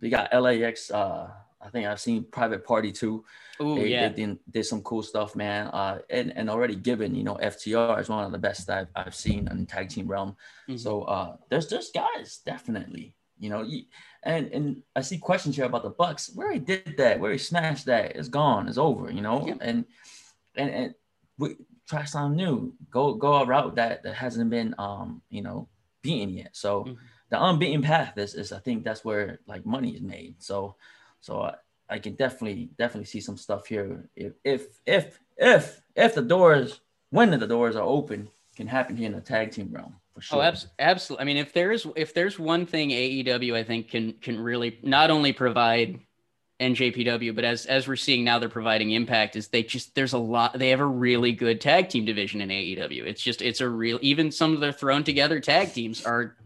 [0.00, 0.90] we got LAX.
[0.90, 1.30] Uh,
[1.60, 3.24] I think I've seen Private Party too.
[3.60, 5.66] oh they, yeah they did, did some cool stuff, man.
[5.68, 9.14] Uh, and, and already given, you know, FTR is one of the best I've, I've
[9.14, 10.36] seen in the tag team realm.
[10.68, 10.78] Mhm.
[10.78, 13.84] So uh, there's there's guys definitely, you know, you,
[14.22, 16.30] and and I see questions here about the Bucks.
[16.34, 19.46] Where he did that, where he smashed that, it's gone, it's over, you know.
[19.46, 19.54] Yeah.
[19.60, 19.84] And
[20.56, 20.94] and and
[21.38, 21.56] we
[21.88, 22.74] try something new.
[22.90, 25.68] Go go a route that that hasn't been um you know
[26.02, 26.56] beaten yet.
[26.56, 26.96] So Mhm.
[27.30, 30.42] the unbeaten path is is I think that's where like money is made.
[30.42, 30.76] So
[31.20, 31.54] so I,
[31.88, 36.80] I can definitely definitely see some stuff here if if if if if the doors
[37.10, 40.38] when the doors are open can happen here in the tag team realm for sure.
[40.38, 41.22] Oh, abs- absolutely.
[41.22, 45.10] I mean, if there's if there's one thing AEW I think can can really not
[45.10, 46.00] only provide
[46.60, 49.36] NJPW, but as as we're seeing now, they're providing Impact.
[49.36, 50.58] Is they just there's a lot.
[50.58, 53.04] They have a really good tag team division in AEW.
[53.06, 56.36] It's just it's a real even some of their thrown together tag teams are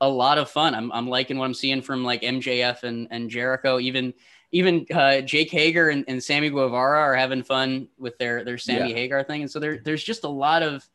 [0.00, 0.74] a lot of fun.
[0.74, 3.80] I'm I'm liking what I'm seeing from like MJF and and Jericho.
[3.80, 4.14] Even
[4.52, 8.90] even uh, Jake Hager and, and Sammy Guevara are having fun with their their Sammy
[8.90, 8.96] Yeah.
[8.96, 9.42] Hagar thing.
[9.42, 10.88] And so there there's just a lot of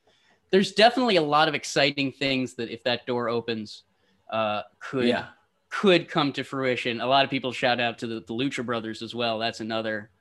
[0.56, 3.84] there's definitely a lot of exciting things that if that door opens,
[4.32, 5.26] uh, could Yeah.
[5.70, 7.02] could come to fruition.
[7.02, 9.38] A lot of people shout out to the, the Lucha Brothers as well.
[9.38, 10.12] That's another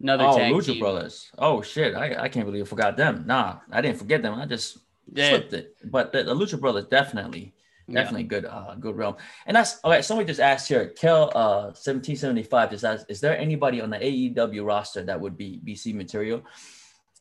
[0.00, 0.78] another Oh, tag Lucha team.
[0.80, 1.30] Brothers.
[1.36, 3.24] Oh shit, I, I can't believe I forgot them.
[3.26, 4.32] Nah, I didn't forget them.
[4.40, 4.78] I just
[5.12, 5.28] Yeah.
[5.28, 5.76] slipped it.
[5.84, 7.52] But the, the Lucha Brothers definitely,
[7.86, 7.96] Yeah.
[8.00, 9.16] definitely good, uh, good realm.
[9.44, 13.10] And that's all right Somebody just asked here, Kel, uh, seventeen seventy five just asked,
[13.10, 16.42] is there anybody on the AEW roster that would be BC material?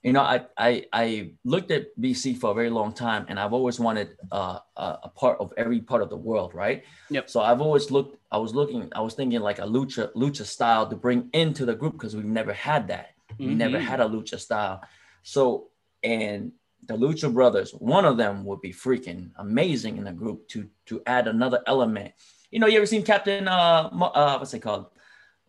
[0.06, 3.54] You know, I I I looked at BC for a very long time, and I've
[3.54, 6.84] always wanted uh, a, part of every part of the world, right?
[7.10, 7.28] Yep.
[7.28, 8.20] So I've always looked.
[8.32, 8.88] I was looking.
[8.94, 12.24] I was thinking like a lucha lucha style to bring into the group because we've
[12.24, 13.16] never had that.
[13.40, 14.84] We never had a lucha style.
[15.24, 15.70] So
[16.04, 16.52] and
[16.88, 21.02] the Lucha Brothers, one of them would be freaking amazing in the group to to
[21.08, 22.14] add another element.
[22.52, 24.86] You know, you ever seen Captain uh, uh what's it called?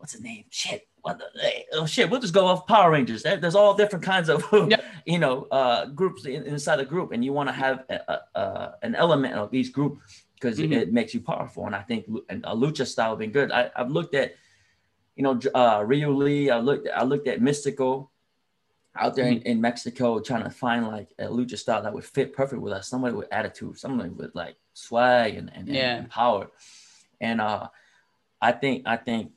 [0.07, 0.45] What's his name?
[0.51, 0.87] Shit.
[1.03, 1.25] What the,
[1.73, 3.25] oh shit, we'll just go off Power Rangers.
[3.25, 4.85] There's all different kinds of Yep.
[5.05, 8.39] you know uh groups in, inside the group, and you want to have a, a,
[8.41, 9.99] a, an element of each group
[10.35, 10.71] because Mhm.
[10.77, 11.67] it makes you powerful.
[11.67, 13.51] And I think and a lucha style would be good.
[13.51, 14.35] I, I've looked at
[15.17, 16.51] you know uh Rio Lee.
[16.51, 18.13] I looked I looked at Mystical
[18.95, 22.33] out there in, in Mexico trying to find like a lucha style that would fit
[22.33, 22.87] perfect with us.
[22.87, 25.97] Somebody with attitude, somebody with like swag and, and, and- Yeah.
[25.97, 26.47] and power.
[27.21, 27.71] And uh
[28.41, 29.33] I think I think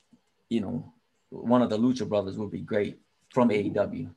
[0.49, 0.93] you know
[1.29, 2.99] one of the Lucha brothers would be great
[3.33, 4.09] from AEW.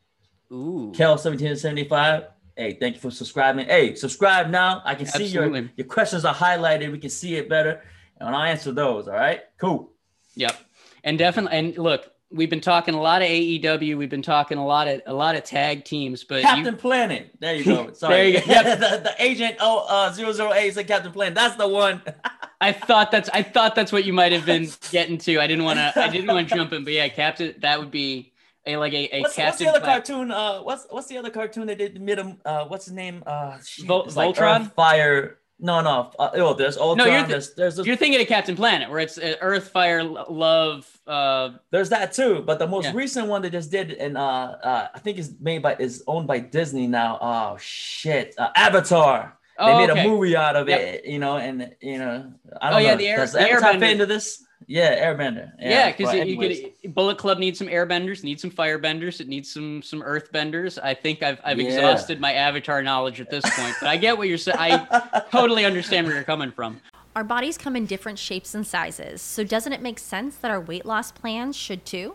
[0.53, 0.93] Ooh.
[0.95, 2.25] Kel 1775.
[2.57, 3.67] Hey, thank you for subscribing.
[3.67, 4.83] Hey, subscribe now.
[4.85, 6.93] I can see your, your questions are highlighted.
[6.93, 7.83] We can see it better.
[8.19, 9.09] And I'll answer those.
[9.09, 9.41] All right.
[9.59, 9.91] Cool.
[10.37, 10.57] Yep.
[11.05, 14.67] And definitely and look, we've been talking a lot of AEW, we've been talking a
[14.67, 17.31] lot of a lot of tag teams, but Captain you, Planet.
[17.41, 17.93] There you go.
[17.95, 18.15] Sorry.
[18.15, 18.53] There you go.
[18.53, 18.65] Yep.
[18.81, 21.35] the, the agent oh uh 008 said Captain Planet.
[21.35, 22.03] That's the one.
[22.63, 25.41] I thought that's I thought that's what you might have been getting to.
[25.41, 27.91] I didn't want to I didn't want to jump in, but yeah, Captain that would
[27.91, 28.33] be
[28.65, 30.31] a like a, a what's, what's the other Pla- cartoon?
[30.31, 33.23] Uh what's what's the other cartoon they did mid uh what's his name?
[33.27, 34.61] Uh Vol- like Voltron?
[34.67, 35.39] Earth, Fire.
[35.65, 36.11] No, no.
[36.19, 36.99] Uh, oh, there's Ultron.
[36.99, 39.69] No, you're th- there's there's this You're thinking of Captain Planet, where it's uh, Earth,
[39.69, 40.89] Fire, Love.
[41.07, 42.93] Uh, There's that too, but the most Yeah.
[42.95, 46.27] recent one they just did, and uh, uh, I think is made by is owned
[46.27, 47.17] by Disney now.
[47.21, 49.39] Oh shit, uh, Avatar.
[49.67, 50.05] They Oh, made okay.
[50.05, 50.81] a movie out of Yep.
[50.81, 52.97] it, you know, and you know, I Oh, don't yeah, know.
[52.97, 53.91] the Air- Does the Avatar Airbender.
[53.93, 54.45] into this?
[54.67, 55.51] Yeah, Airbender.
[55.59, 56.39] Yeah, because but you
[56.83, 60.79] could Bullet Club needs some airbenders, needs some firebenders, it needs some some earthbenders.
[60.83, 61.67] I think I've I've Yeah.
[61.67, 64.57] exhausted my avatar knowledge at this point, but I get what you're saying.
[64.59, 66.81] I totally understand where you're coming from.
[67.15, 70.61] Our bodies come in different shapes and sizes, so doesn't it make sense that our
[70.61, 72.15] weight loss plans should too?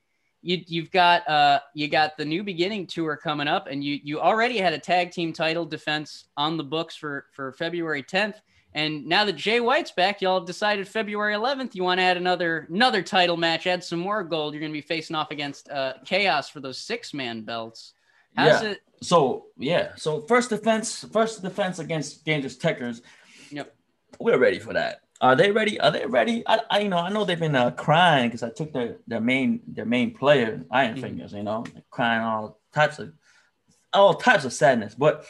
[0.43, 4.19] You, you've got uh you got the new beginning tour coming up and you you
[4.19, 8.35] already had a tag team title defense on the books for for February 10th
[8.73, 12.17] and now that Jay White's back y'all have decided February 11th you want to add
[12.17, 15.69] another another title match add some more gold you're going to be facing off against
[15.69, 17.93] uh Chaos for those six man belts
[18.35, 18.69] how's Yeah.
[18.71, 23.01] it So yeah, so first defense, first defense against Dangerous Tekkers.
[23.49, 23.75] Yep.
[24.19, 25.00] We're ready for that.
[25.21, 25.79] Are they ready?
[25.79, 26.43] Are they ready?
[26.47, 29.21] I, I you know I know they've been uh, crying because I took their their
[29.21, 31.01] main their main player Iron Mhm.
[31.01, 31.33] Fingers.
[31.33, 33.13] You know, crying all types of
[33.93, 34.95] all types of sadness.
[34.95, 35.25] But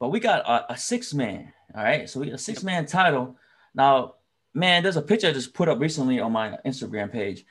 [0.00, 1.52] but we got a, a six man.
[1.76, 3.36] All right, so we got a six man title.
[3.74, 4.14] Now,
[4.54, 7.44] man, there's a picture I just put up recently on my Instagram page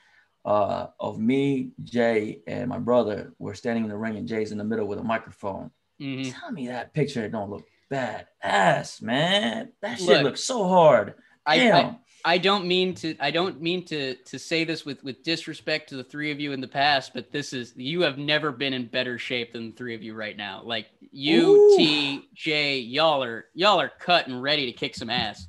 [0.44, 3.32] uh, of me, Jay, and my brother.
[3.38, 5.70] We're standing in the ring, and Jay's in the middle with a microphone.
[6.00, 6.34] Mhm.
[6.34, 9.72] Tell me that picture don't look bad ass, man.
[9.82, 11.14] That shit Look, looks so hard.
[11.46, 15.22] I, I I don't mean to I don't mean to to say this with with
[15.22, 18.50] disrespect to the three of you in the past, but this is you have never
[18.50, 20.62] been in better shape than the three of you right now.
[20.64, 21.76] Like you, Ooh.
[21.76, 25.46] T, J, y'all are y'all are cut and ready to kick some ass.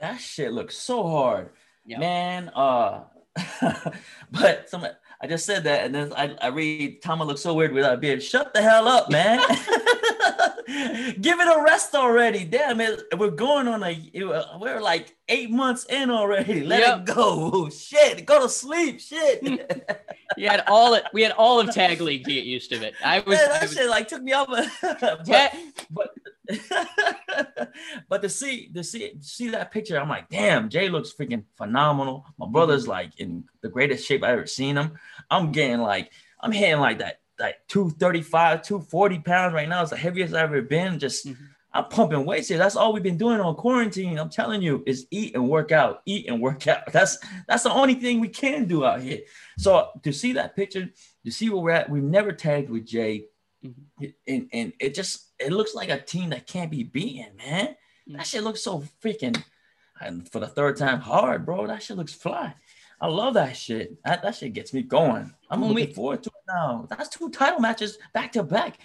[0.00, 1.50] that shit looks so hard,
[1.84, 1.98] Yeah.
[1.98, 2.48] man.
[2.54, 3.04] Uh,
[4.30, 4.86] but some
[5.20, 7.96] I just said that, and then I, I read Tama looks so weird without a
[7.96, 8.22] beard.
[8.22, 9.38] Shut the hell up, man.
[11.20, 12.44] Give it a rest already.
[12.44, 14.10] Damn it, we're going on a
[14.60, 16.62] we're like eight months in already.
[16.64, 16.98] Let Yep.
[17.00, 17.50] it go.
[17.52, 19.00] Oh, shit, go to sleep.
[19.00, 20.04] Shit.
[20.36, 22.94] We had all it we had all of tag league to get used to it.
[23.02, 24.46] I was, Man, I that was shit like took me off.
[24.48, 25.50] but, Ta-
[25.90, 26.10] but
[28.08, 32.26] but to see to see see that picture, I'm like, damn, Jay looks freaking phenomenal.
[32.38, 32.90] My brother's Mm-hmm.
[32.90, 34.92] like in the greatest shape I've ever seen him.
[35.30, 39.82] I'm getting like I'm hitting like that like 235, 240 pounds right now.
[39.82, 40.98] It's the heaviest I've ever been.
[40.98, 41.36] Just Mhm.
[41.74, 42.56] I'm pumping weights here.
[42.56, 44.18] That's all we've been doing on quarantine.
[44.18, 46.80] I'm telling you, is eat and work out, eat and work out.
[46.92, 49.20] That's that's the only thing we can do out here.
[49.58, 50.88] So to see that picture,
[51.26, 53.26] to see where we're at, we've never tagged with Jay,
[53.64, 54.14] Mhm.
[54.26, 57.76] and and it just it looks like a team that can't be beaten, man.
[58.08, 59.42] That shit looks so freaking,
[60.00, 61.66] and for the third time, hard, bro.
[61.66, 62.54] That shit looks fly.
[63.00, 63.96] I love that shit.
[64.04, 65.32] That, that shit gets me going.
[65.50, 66.86] I'm When we- looking forward to it now.
[66.90, 68.78] That's two title matches back to back.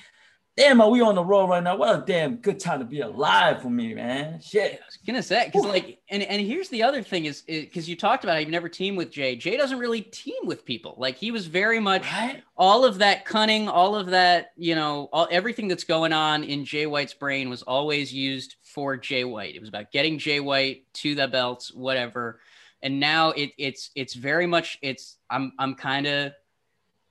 [0.55, 1.75] Damn, are we on the road right now?
[1.75, 4.39] What a damn good time to be alive for me, man.
[4.39, 4.73] Shit.
[4.73, 7.95] I was gonna say because like and and here's the other thing is because you
[7.95, 9.35] talked about how you've never teamed with Jay.
[9.35, 10.93] Jay doesn't really team with people.
[10.99, 12.43] Like he was very much Right?
[12.55, 16.65] all of that cunning, all of that, you know, all everything that's going on in
[16.65, 19.55] Jay White's brain was always used for Jay White.
[19.55, 22.39] It was about getting Jay White to the belts, whatever.
[22.83, 26.33] And now it it's it's very much it's I'm I'm kind of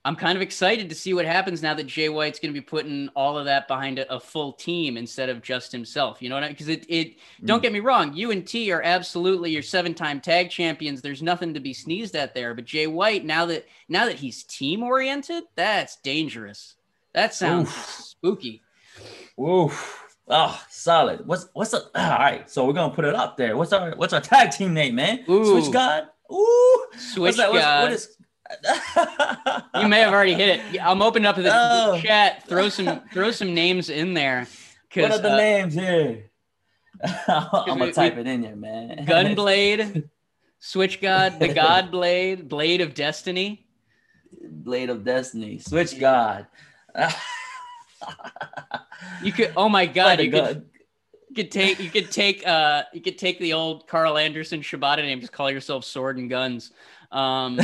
[0.05, 2.65] I'm kind of excited to see what happens now that Jay White's going to be
[2.65, 6.21] putting all of that behind a, a full team instead of just himself.
[6.21, 6.53] You know what I mean?
[6.53, 7.45] Because it, it mm.
[7.45, 11.01] don't get me wrong, you and T are absolutely your seven-time tag champions.
[11.01, 12.53] There's nothing to be sneezed at there.
[12.53, 16.75] But Jay White, now that now that he's team oriented, that's dangerous.
[17.13, 18.61] That sounds spooky.
[19.39, 20.01] Oof.
[20.27, 21.25] Oh, solid.
[21.25, 22.49] What's what's the all right?
[22.49, 23.55] So we're gonna put it up there.
[23.55, 25.23] What's our what's our tag team name, man?
[25.29, 25.61] Ooh.
[25.61, 26.07] Switch God.
[26.31, 26.85] Ooh.
[26.97, 27.51] Switch What's that?
[27.51, 27.83] What's- God.
[27.83, 28.17] what is
[29.81, 30.85] You may have already hit it.
[30.85, 31.99] I'm opening up the, Oh.
[32.01, 32.43] chat.
[32.47, 34.47] Throw some throw some names in there.
[34.93, 36.29] What are the uh, names here?
[37.27, 39.05] I'm gonna type it in there, man.
[39.07, 40.07] Gunblade,
[40.59, 43.65] Switch God, the God Blade, Blade of Destiny.
[44.41, 46.47] Blade of Destiny, Switch God.
[49.23, 49.53] You could.
[49.55, 50.19] Oh my God!
[50.19, 50.65] You could,
[51.29, 51.79] you could take.
[51.79, 52.45] You could take.
[52.45, 55.19] Uh, you could take the old Karl Anderson Shibata name.
[55.19, 56.71] Just call yourself Sword and Guns.
[57.13, 57.57] Um,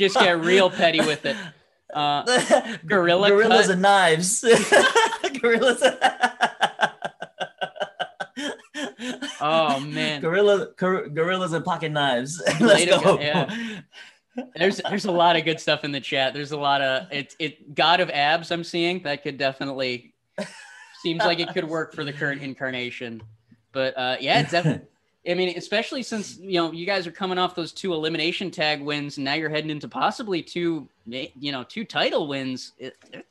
[0.00, 1.36] just get real petty with it.
[1.94, 2.24] Uh,
[2.86, 3.74] Gorilla gorillas cut.
[3.74, 4.40] and knives.
[5.40, 5.80] gorillas.
[9.40, 10.20] oh man.
[10.20, 12.42] Gorilla, gor- gorillas and pocket knives.
[12.60, 13.20] Let's go.
[13.20, 13.80] Yeah.
[14.56, 16.34] There's there's a lot of good stuff in the chat.
[16.34, 20.14] There's a lot of it it God of abs I'm seeing that could definitely
[21.02, 23.22] seems like it could work for the current incarnation.
[23.72, 24.86] But uh yeah, it's definitely
[25.28, 28.80] I mean, especially since you know you guys are coming off those two elimination tag
[28.80, 32.72] wins, and now you're heading into possibly two, you know, two title wins.
[32.78, 33.26] It, it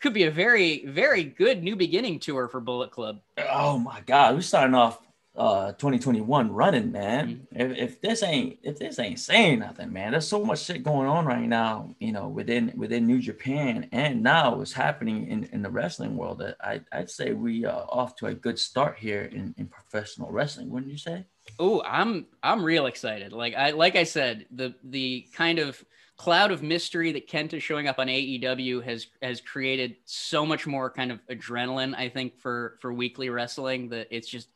[0.00, 3.20] could be a very, very good new beginning tour for Bullet Club.
[3.50, 4.98] Oh my God, we're starting off
[5.36, 7.46] uh 2021 running, man.
[7.54, 7.60] Mm-hmm.
[7.60, 11.08] If, if this ain't if this ain't saying nothing, man, there's so much shit going
[11.08, 15.62] on right now, you know, within within New Japan and now what's happening in, in
[15.62, 16.38] the wrestling world.
[16.38, 20.30] That I I'd say we are off to a good start here in, in professional
[20.30, 21.26] wrestling, wouldn't you say?
[21.58, 23.32] Oh, I'm I'm real excited.
[23.32, 25.82] Like I like I said, the the kind of
[26.16, 30.90] cloud of mystery that Kenta's showing up on AEW has has created so much more
[30.90, 31.94] kind of adrenaline.
[31.94, 34.48] I think for for weekly wrestling that it's just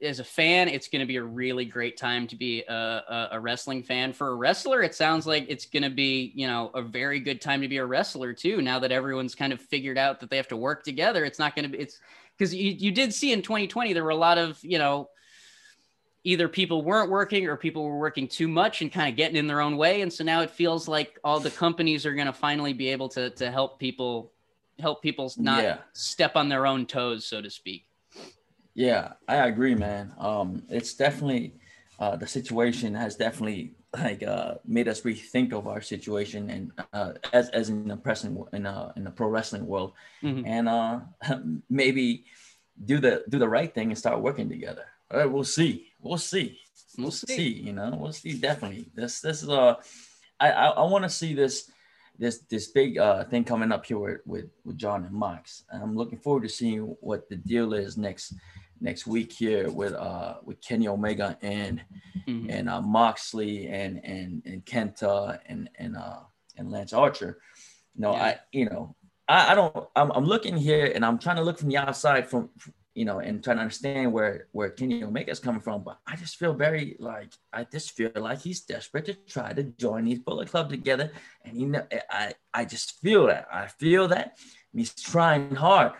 [0.00, 3.28] as a fan, it's going to be a really great time to be a, a,
[3.32, 4.12] a wrestling fan.
[4.12, 7.40] For a wrestler, it sounds like it's going to be, you know, a very good
[7.40, 8.62] time to be a wrestler too.
[8.62, 11.56] Now that everyone's kind of figured out that they have to work together, it's not
[11.56, 11.98] going to be, it's
[12.36, 15.08] because you, you did see in 2020, there were a lot of, you know,
[16.24, 19.46] either people weren't working or people were working too much and kind of getting in
[19.46, 20.02] their own way.
[20.02, 23.08] And so now it feels like all the companies are going to finally be able
[23.10, 24.32] to, to help people,
[24.78, 25.78] help people not Yeah.
[25.92, 27.86] step on their own toes, so to speak.
[28.78, 30.12] Yeah, I agree, man.
[30.18, 31.54] Um, it's definitely
[31.98, 37.14] uh, the situation has definitely like uh, made us rethink of our situation and uh,
[37.32, 40.46] as as in the wrestling in uh, in the pro wrestling world, Mhm.
[40.46, 41.00] and uh,
[41.68, 42.22] maybe
[42.84, 44.86] do the do the right thing and start working together.
[45.10, 45.88] All right, we'll see.
[46.00, 46.60] We'll see.
[46.96, 47.48] We'll see.
[47.48, 48.38] You know, we'll see.
[48.38, 48.86] Definitely.
[48.94, 49.74] This this is uh,
[50.38, 51.68] I I, I want to see this
[52.16, 55.64] this this big uh thing coming up here with with, with Jon and.
[55.72, 58.34] And I'm looking forward to seeing what the deal is next
[58.80, 61.82] next week here with uh with Kenny Omega and
[62.26, 62.46] Mhm.
[62.50, 66.20] and uh Moxley and and and Kenta and and uh
[66.56, 67.38] and Lance Archer.
[67.94, 68.24] You know, Yeah.
[68.24, 68.96] I you know
[69.28, 72.28] I, I don't I'm, I'm looking here and I'm trying to look from the outside
[72.28, 72.50] from
[72.94, 76.16] you know and trying to understand where where Kenny Omega is coming from, but I
[76.16, 80.18] just feel very like I just feel like he's desperate to try to join these
[80.18, 81.12] Bullet Club together,
[81.44, 84.38] and you know I I just feel that I feel that
[84.72, 85.92] he's trying hard.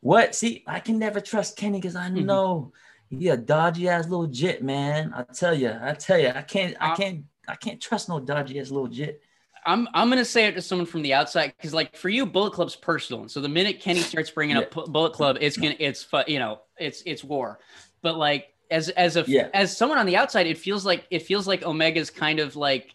[0.00, 0.34] What?
[0.34, 2.26] See, I can never trust Kenny because I Mhm.
[2.26, 2.72] know
[3.10, 5.12] he a dodgy ass little jit, man.
[5.14, 8.20] I tell you, I tell you, I can't, I Uh, can't, I can't trust no
[8.20, 9.20] dodgy ass little jit.
[9.66, 12.52] I'm I'm gonna say it to someone from the outside because like for you, Bullet
[12.52, 13.22] Club's personal.
[13.22, 16.62] And So the minute Kenny starts bringing up Bullet Club, it's gonna it's you know
[16.78, 17.60] it's it's war.
[18.02, 19.48] But like as as a Yeah.
[19.52, 22.94] as someone on the outside, it feels like it feels like Omega's kind of like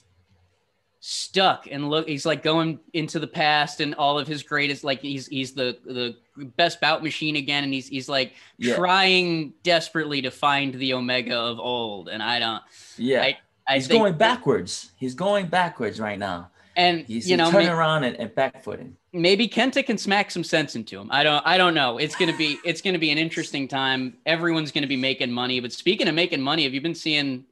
[1.00, 5.02] stuck and look he's like going into the past and all of his greatest like
[5.02, 6.16] he's he's the the
[6.58, 8.76] best bout machine again and he's he's like Yeah.
[8.76, 12.64] trying desperately to find the omega of old and i don't
[12.98, 13.38] Yeah, I-
[13.68, 14.92] i he's going backwards.
[14.98, 16.50] He's going backwards right now.
[16.76, 18.94] and He's, you know turning ma- around and, and backfooting.
[19.14, 21.10] maybe Kenta can smack some sense into him.
[21.12, 21.98] I don't I don't know.
[22.00, 24.18] It's gonna be it's gonna be an interesting time.
[24.26, 25.60] Everyone's gonna be making money.
[25.60, 27.46] But speaking of making money, have you been seeing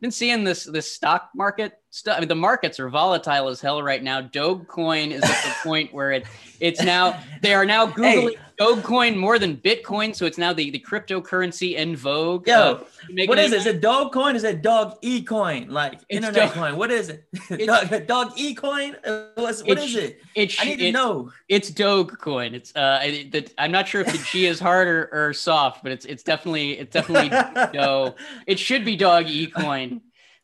[0.00, 2.16] been seeing this this stock market stuff?
[2.16, 4.22] I mean, the markets are volatile as hell right now.
[4.22, 6.26] Dogecoin is at the point where it
[6.60, 10.80] it's now they are now googling Dogecoin more than Bitcoin, so it's now the the
[10.80, 12.48] cryptocurrency in vogue.
[12.48, 12.84] Yo, Uh,
[13.26, 14.34] what is it dog coin?
[14.34, 15.68] Is it dog e coin?
[15.70, 16.76] Like It's internet dog- coin?
[16.76, 17.24] What is it?
[17.66, 18.96] Dog, dog e coin?
[19.36, 20.20] What's, what It's- is it?
[20.34, 21.30] It's I need to know.
[21.48, 22.52] It's Dogecoin.
[22.54, 25.84] It's uh, I- the, I'm not sure if the G is hard or, or soft,
[25.84, 27.28] but it's it's definitely it's definitely
[27.78, 28.16] Doe.
[28.48, 30.00] It should be Dog E coin,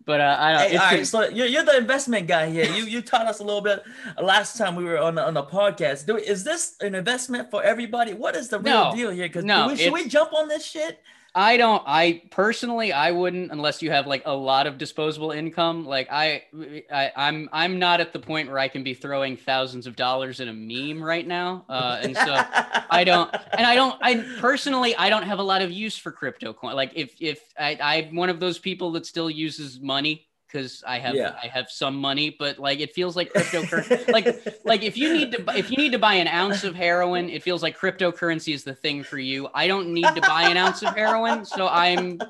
[0.06, 0.70] but uh, I don't.
[0.70, 2.66] Hey, all right, so you're, you're the investment guy here.
[2.66, 3.82] You you taught us a little bit
[4.20, 6.06] last time we were on the, on the podcast.
[6.06, 8.12] Do, is this an investment for everybody?
[8.14, 8.94] What is the real No.
[8.94, 9.26] deal here?
[9.28, 11.00] Because No, should we jump on this shit?
[11.34, 11.82] I don't.
[11.84, 15.84] I personally, I wouldn't unless you have like a lot of disposable income.
[15.84, 16.44] Like I,
[16.92, 20.38] I I'm I'm not at the point where I can be throwing thousands of dollars
[20.38, 22.44] in a meme right now, uh, and so.
[22.90, 26.12] I don't, and I don't, I personally, I don't have a lot of use for
[26.12, 26.76] crypto coin.
[26.76, 30.98] Like if, if I, I'm one of those people that still uses money because I
[30.98, 31.36] have, Yeah.
[31.42, 35.32] I have some money, but like, it feels like cryptocurrency, like, like if you need
[35.32, 38.64] to, if you need to buy an ounce of heroin, it feels like cryptocurrency is
[38.64, 39.48] the thing for you.
[39.54, 41.44] I don't need to buy an ounce of heroin.
[41.44, 42.20] So I'm,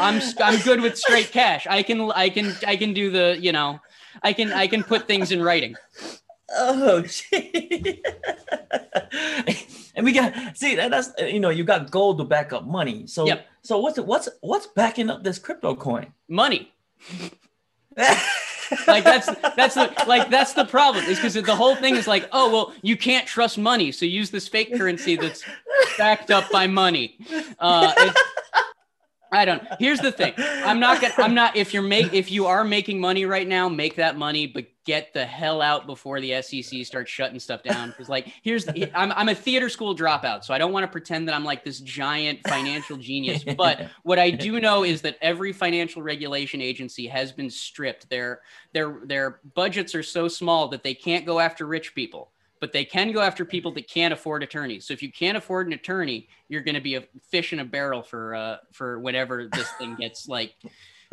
[0.00, 1.66] I'm, I'm good with straight cash.
[1.66, 3.80] I can, I can, I can do the, you know,
[4.22, 5.76] I can I can put things in writing.
[6.50, 8.02] Oh, gee.
[9.94, 13.06] and we got see that, that's you know you got gold to back up money.
[13.06, 13.46] So Yep.
[13.62, 16.12] so what's what's what's backing up this crypto coin?
[16.28, 16.72] Money.
[18.86, 19.26] Like that's
[19.56, 22.72] that's the like that's the problem is because the whole thing is like oh well
[22.82, 25.44] you can't trust money so use this fake currency that's
[25.98, 27.16] backed up by money.
[27.58, 28.12] Uh
[29.32, 30.32] i don't here's the thing.
[30.36, 33.68] I'm not gonna i'm not if you're make if you are making money right now
[33.68, 37.88] make that money but get the hell out before the sec starts shutting stuff down.
[37.88, 40.88] Because like here's the, I'm, I'm a theater school dropout so i don't want to
[40.88, 43.44] pretend that i'm like this giant financial genius.
[43.56, 48.10] But what I do know is that every financial regulation agency has been stripped.
[48.10, 48.40] Their
[48.72, 52.84] their their budgets are so small that they can't go after rich people, but they
[52.84, 54.86] can go after people that can't afford attorneys.
[54.86, 57.64] So if you can't afford an attorney, you're going to be a fish in a
[57.64, 60.54] barrel for uh for whenever this thing gets like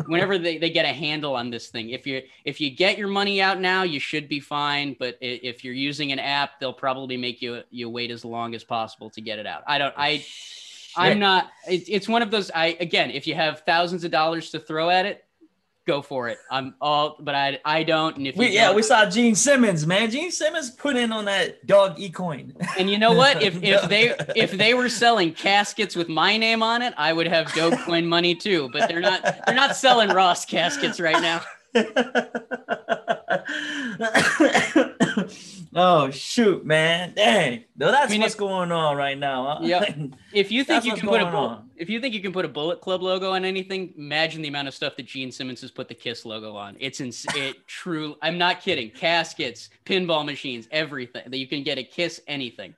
[0.07, 3.07] whenever they, they get a handle on this thing if you if you get your
[3.07, 7.15] money out now you should be fine but if you're using an app they'll probably
[7.15, 10.25] make you you wait as long as possible to get it out i don't i
[10.95, 11.49] I'm not.
[11.67, 12.51] It, it's one of those.
[12.51, 15.22] I again, if you have thousands of dollars to throw at it,
[15.85, 16.37] go for it.
[16.49, 18.17] I'm all, but I I don't.
[18.17, 20.09] And if We, yeah, we saw Gene Simmons, man.
[20.09, 22.53] Gene Simmons put in on that dog e coin.
[22.77, 23.41] and you know what?
[23.41, 27.27] If if they if they were selling caskets with my name on it, I would
[27.27, 28.69] have Dogecoin money too.
[28.71, 29.23] But they're not.
[29.45, 31.41] They're not selling Ross caskets right now.
[35.75, 37.13] oh shoot, man!
[37.15, 39.57] Dang, no, that's mean, what's if- going on right now.
[39.59, 39.59] Huh?
[39.63, 39.97] Yep.
[40.33, 41.69] If you think you can put a on.
[41.75, 44.67] if you think you can put a Bullet Club logo on anything, imagine the amount
[44.67, 46.75] of stuff that Gene Simmons has put the Kiss logo on.
[46.79, 48.15] It's in it true.
[48.21, 48.89] I'm not kidding.
[48.89, 52.73] Caskets, pinball machines, everything that you can get a Kiss anything.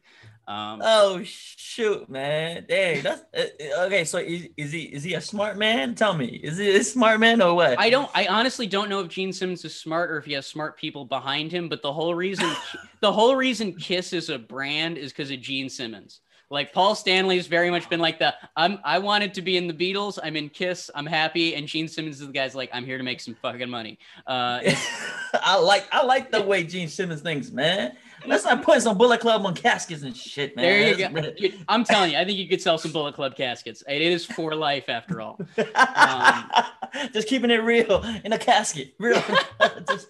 [0.47, 2.65] Um, Oh shoot, man!
[2.69, 3.45] Dang, that's uh,
[3.77, 4.05] uh, okay.
[4.05, 5.95] So is, is he is he a smart man?
[5.95, 7.79] Tell me, is he a smart man or what?
[7.79, 8.09] I don't.
[8.13, 11.05] I honestly don't know if Gene Simmons is smart or if he has smart people
[11.05, 11.67] behind him.
[11.67, 12.51] But the whole reason,
[13.01, 16.21] the whole reason Kiss is a brand is because of Gene Simmons.
[16.51, 18.77] Like Paul Stanley has very much been like the I'm.
[18.83, 20.19] I wanted to be in the Beatles.
[20.21, 20.91] I'm in Kiss.
[20.93, 21.55] I'm happy.
[21.55, 23.97] And Gene Simmons is the guy's like I'm here to make some fucking money.
[24.27, 24.59] Uh,
[25.33, 27.97] I like I like the way Gene Simmons thinks, man.
[28.27, 30.63] Let's not put some Bullet Club on caskets and shit, man.
[30.63, 31.47] there you That's go.
[31.67, 33.83] I'm telling you, I think you could sell some Bullet Club caskets.
[33.87, 35.39] It is for life after all.
[35.75, 36.51] Um,
[37.13, 39.21] just keeping it real in a casket, real.
[39.87, 40.07] Just-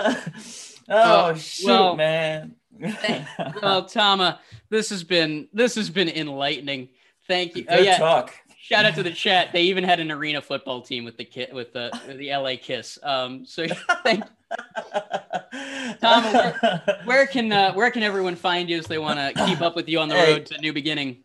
[0.00, 0.16] oh
[0.88, 2.56] Oh, shoot, well, man.
[3.62, 6.88] Well, Tama, this has been this has been enlightening.
[7.26, 7.64] Thank you.
[7.68, 8.34] Oh Good yeah, talk.
[8.58, 9.52] Shout out to the chat.
[9.52, 12.98] They even had an arena football team with the kit with the the LA Kiss.
[13.02, 13.66] Um, so
[14.02, 14.24] thank.
[16.00, 16.24] Tom,
[17.04, 19.88] Where can uh, where can everyone find you if they want to keep up with
[19.88, 20.32] you on the Hey.
[20.34, 21.18] road to New Beginning?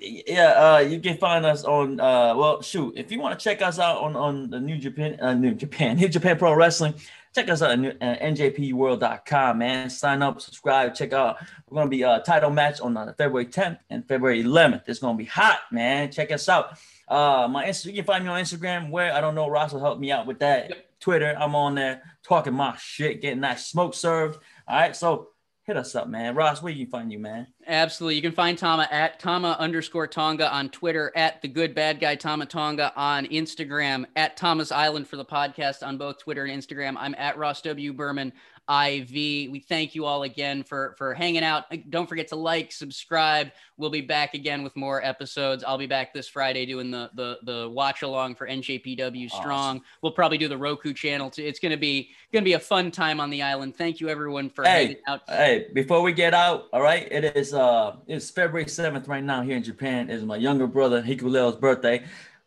[0.00, 3.62] yeah, uh, you can find us on uh, well, shoot, if you want to check
[3.62, 6.94] us out on on the New Japan, uh, New Japan, New Japan Pro Wrestling,
[7.34, 9.90] check us out at new- uh, njpworld.com, man.
[9.90, 11.36] Sign up, subscribe, check out.
[11.68, 14.82] We're gonna be a title match on uh, February 10th and February 11th.
[14.86, 16.10] It's gonna be hot, man.
[16.10, 16.78] Check us out.
[17.08, 18.90] Uh, my Insta- you can find me on Instagram.
[18.90, 20.86] Where I don't know, Ross will help me out with that.
[21.02, 24.38] Twitter, I'm on there talking my shit, getting that smoke served.
[24.66, 25.28] All right, so
[25.64, 26.34] hit us up, man.
[26.34, 27.48] Ross, where you find you, man?
[27.66, 28.16] Absolutely.
[28.16, 32.14] You can find Tama at Tama underscore Tonga on Twitter, at the good bad guy
[32.16, 36.96] Tama Tonga on Instagram, at Tama's Island for the podcast on both Twitter and Instagram.
[36.98, 37.92] I'm at Ross W.
[37.92, 38.32] Berman
[38.68, 39.10] IV.
[39.10, 41.64] We thank you all again for for hanging out.
[41.90, 43.50] Don't forget to like, subscribe.
[43.76, 45.64] We'll be back again with more episodes.
[45.64, 49.82] I'll be back this Friday doing the the the watch along for NJPW Strong.
[50.00, 51.42] We'll probably do the Roku channel too.
[51.42, 53.76] It's gonna be gonna be a fun time on the island.
[53.76, 55.20] Thank you everyone for Hey, hanging out.
[55.28, 59.42] Hey, before we get out, all right, it is uh it's February 7th right now
[59.42, 60.10] here in Japan.
[60.10, 62.04] It's my younger brother Hikuleo's birthday.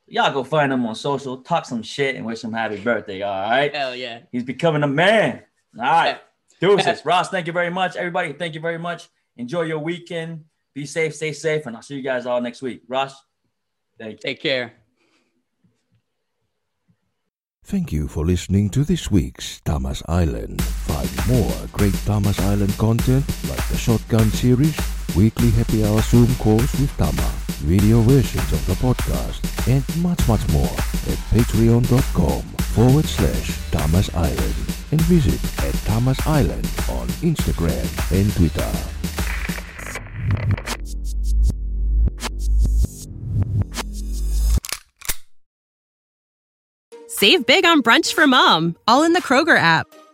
[0.07, 3.21] Y'all go find him on social, talk some shit, and wish him happy birthday.
[3.21, 3.75] All right.
[3.75, 4.19] Hell yeah.
[4.31, 5.41] He's becoming a man.
[5.77, 6.19] All right.
[6.59, 7.03] Deuces.
[7.05, 7.95] Ross, thank you very much.
[7.95, 9.09] Everybody, thank you very much.
[9.37, 10.45] Enjoy your weekend.
[10.73, 12.83] Be safe, stay safe, and I'll see you guys all next week.
[12.87, 13.15] Ross,
[13.97, 14.17] thank you.
[14.17, 14.73] Take care.
[17.63, 20.61] Thank you for listening to this week's Tama's Island.
[20.95, 24.77] Find more great Tama's Island content like the Shotgun series,
[25.13, 27.33] weekly happy hour Zoom calls with Tama,
[27.67, 30.71] video versions of the podcast, and much, much more
[31.11, 32.41] at patreon.com
[32.71, 34.55] forward slash Tama's Island
[34.91, 37.83] and visit at Tama's Island on Instagram
[38.15, 38.71] and Twitter.
[47.09, 49.87] Save big on brunch for mom, all in the Kroger app.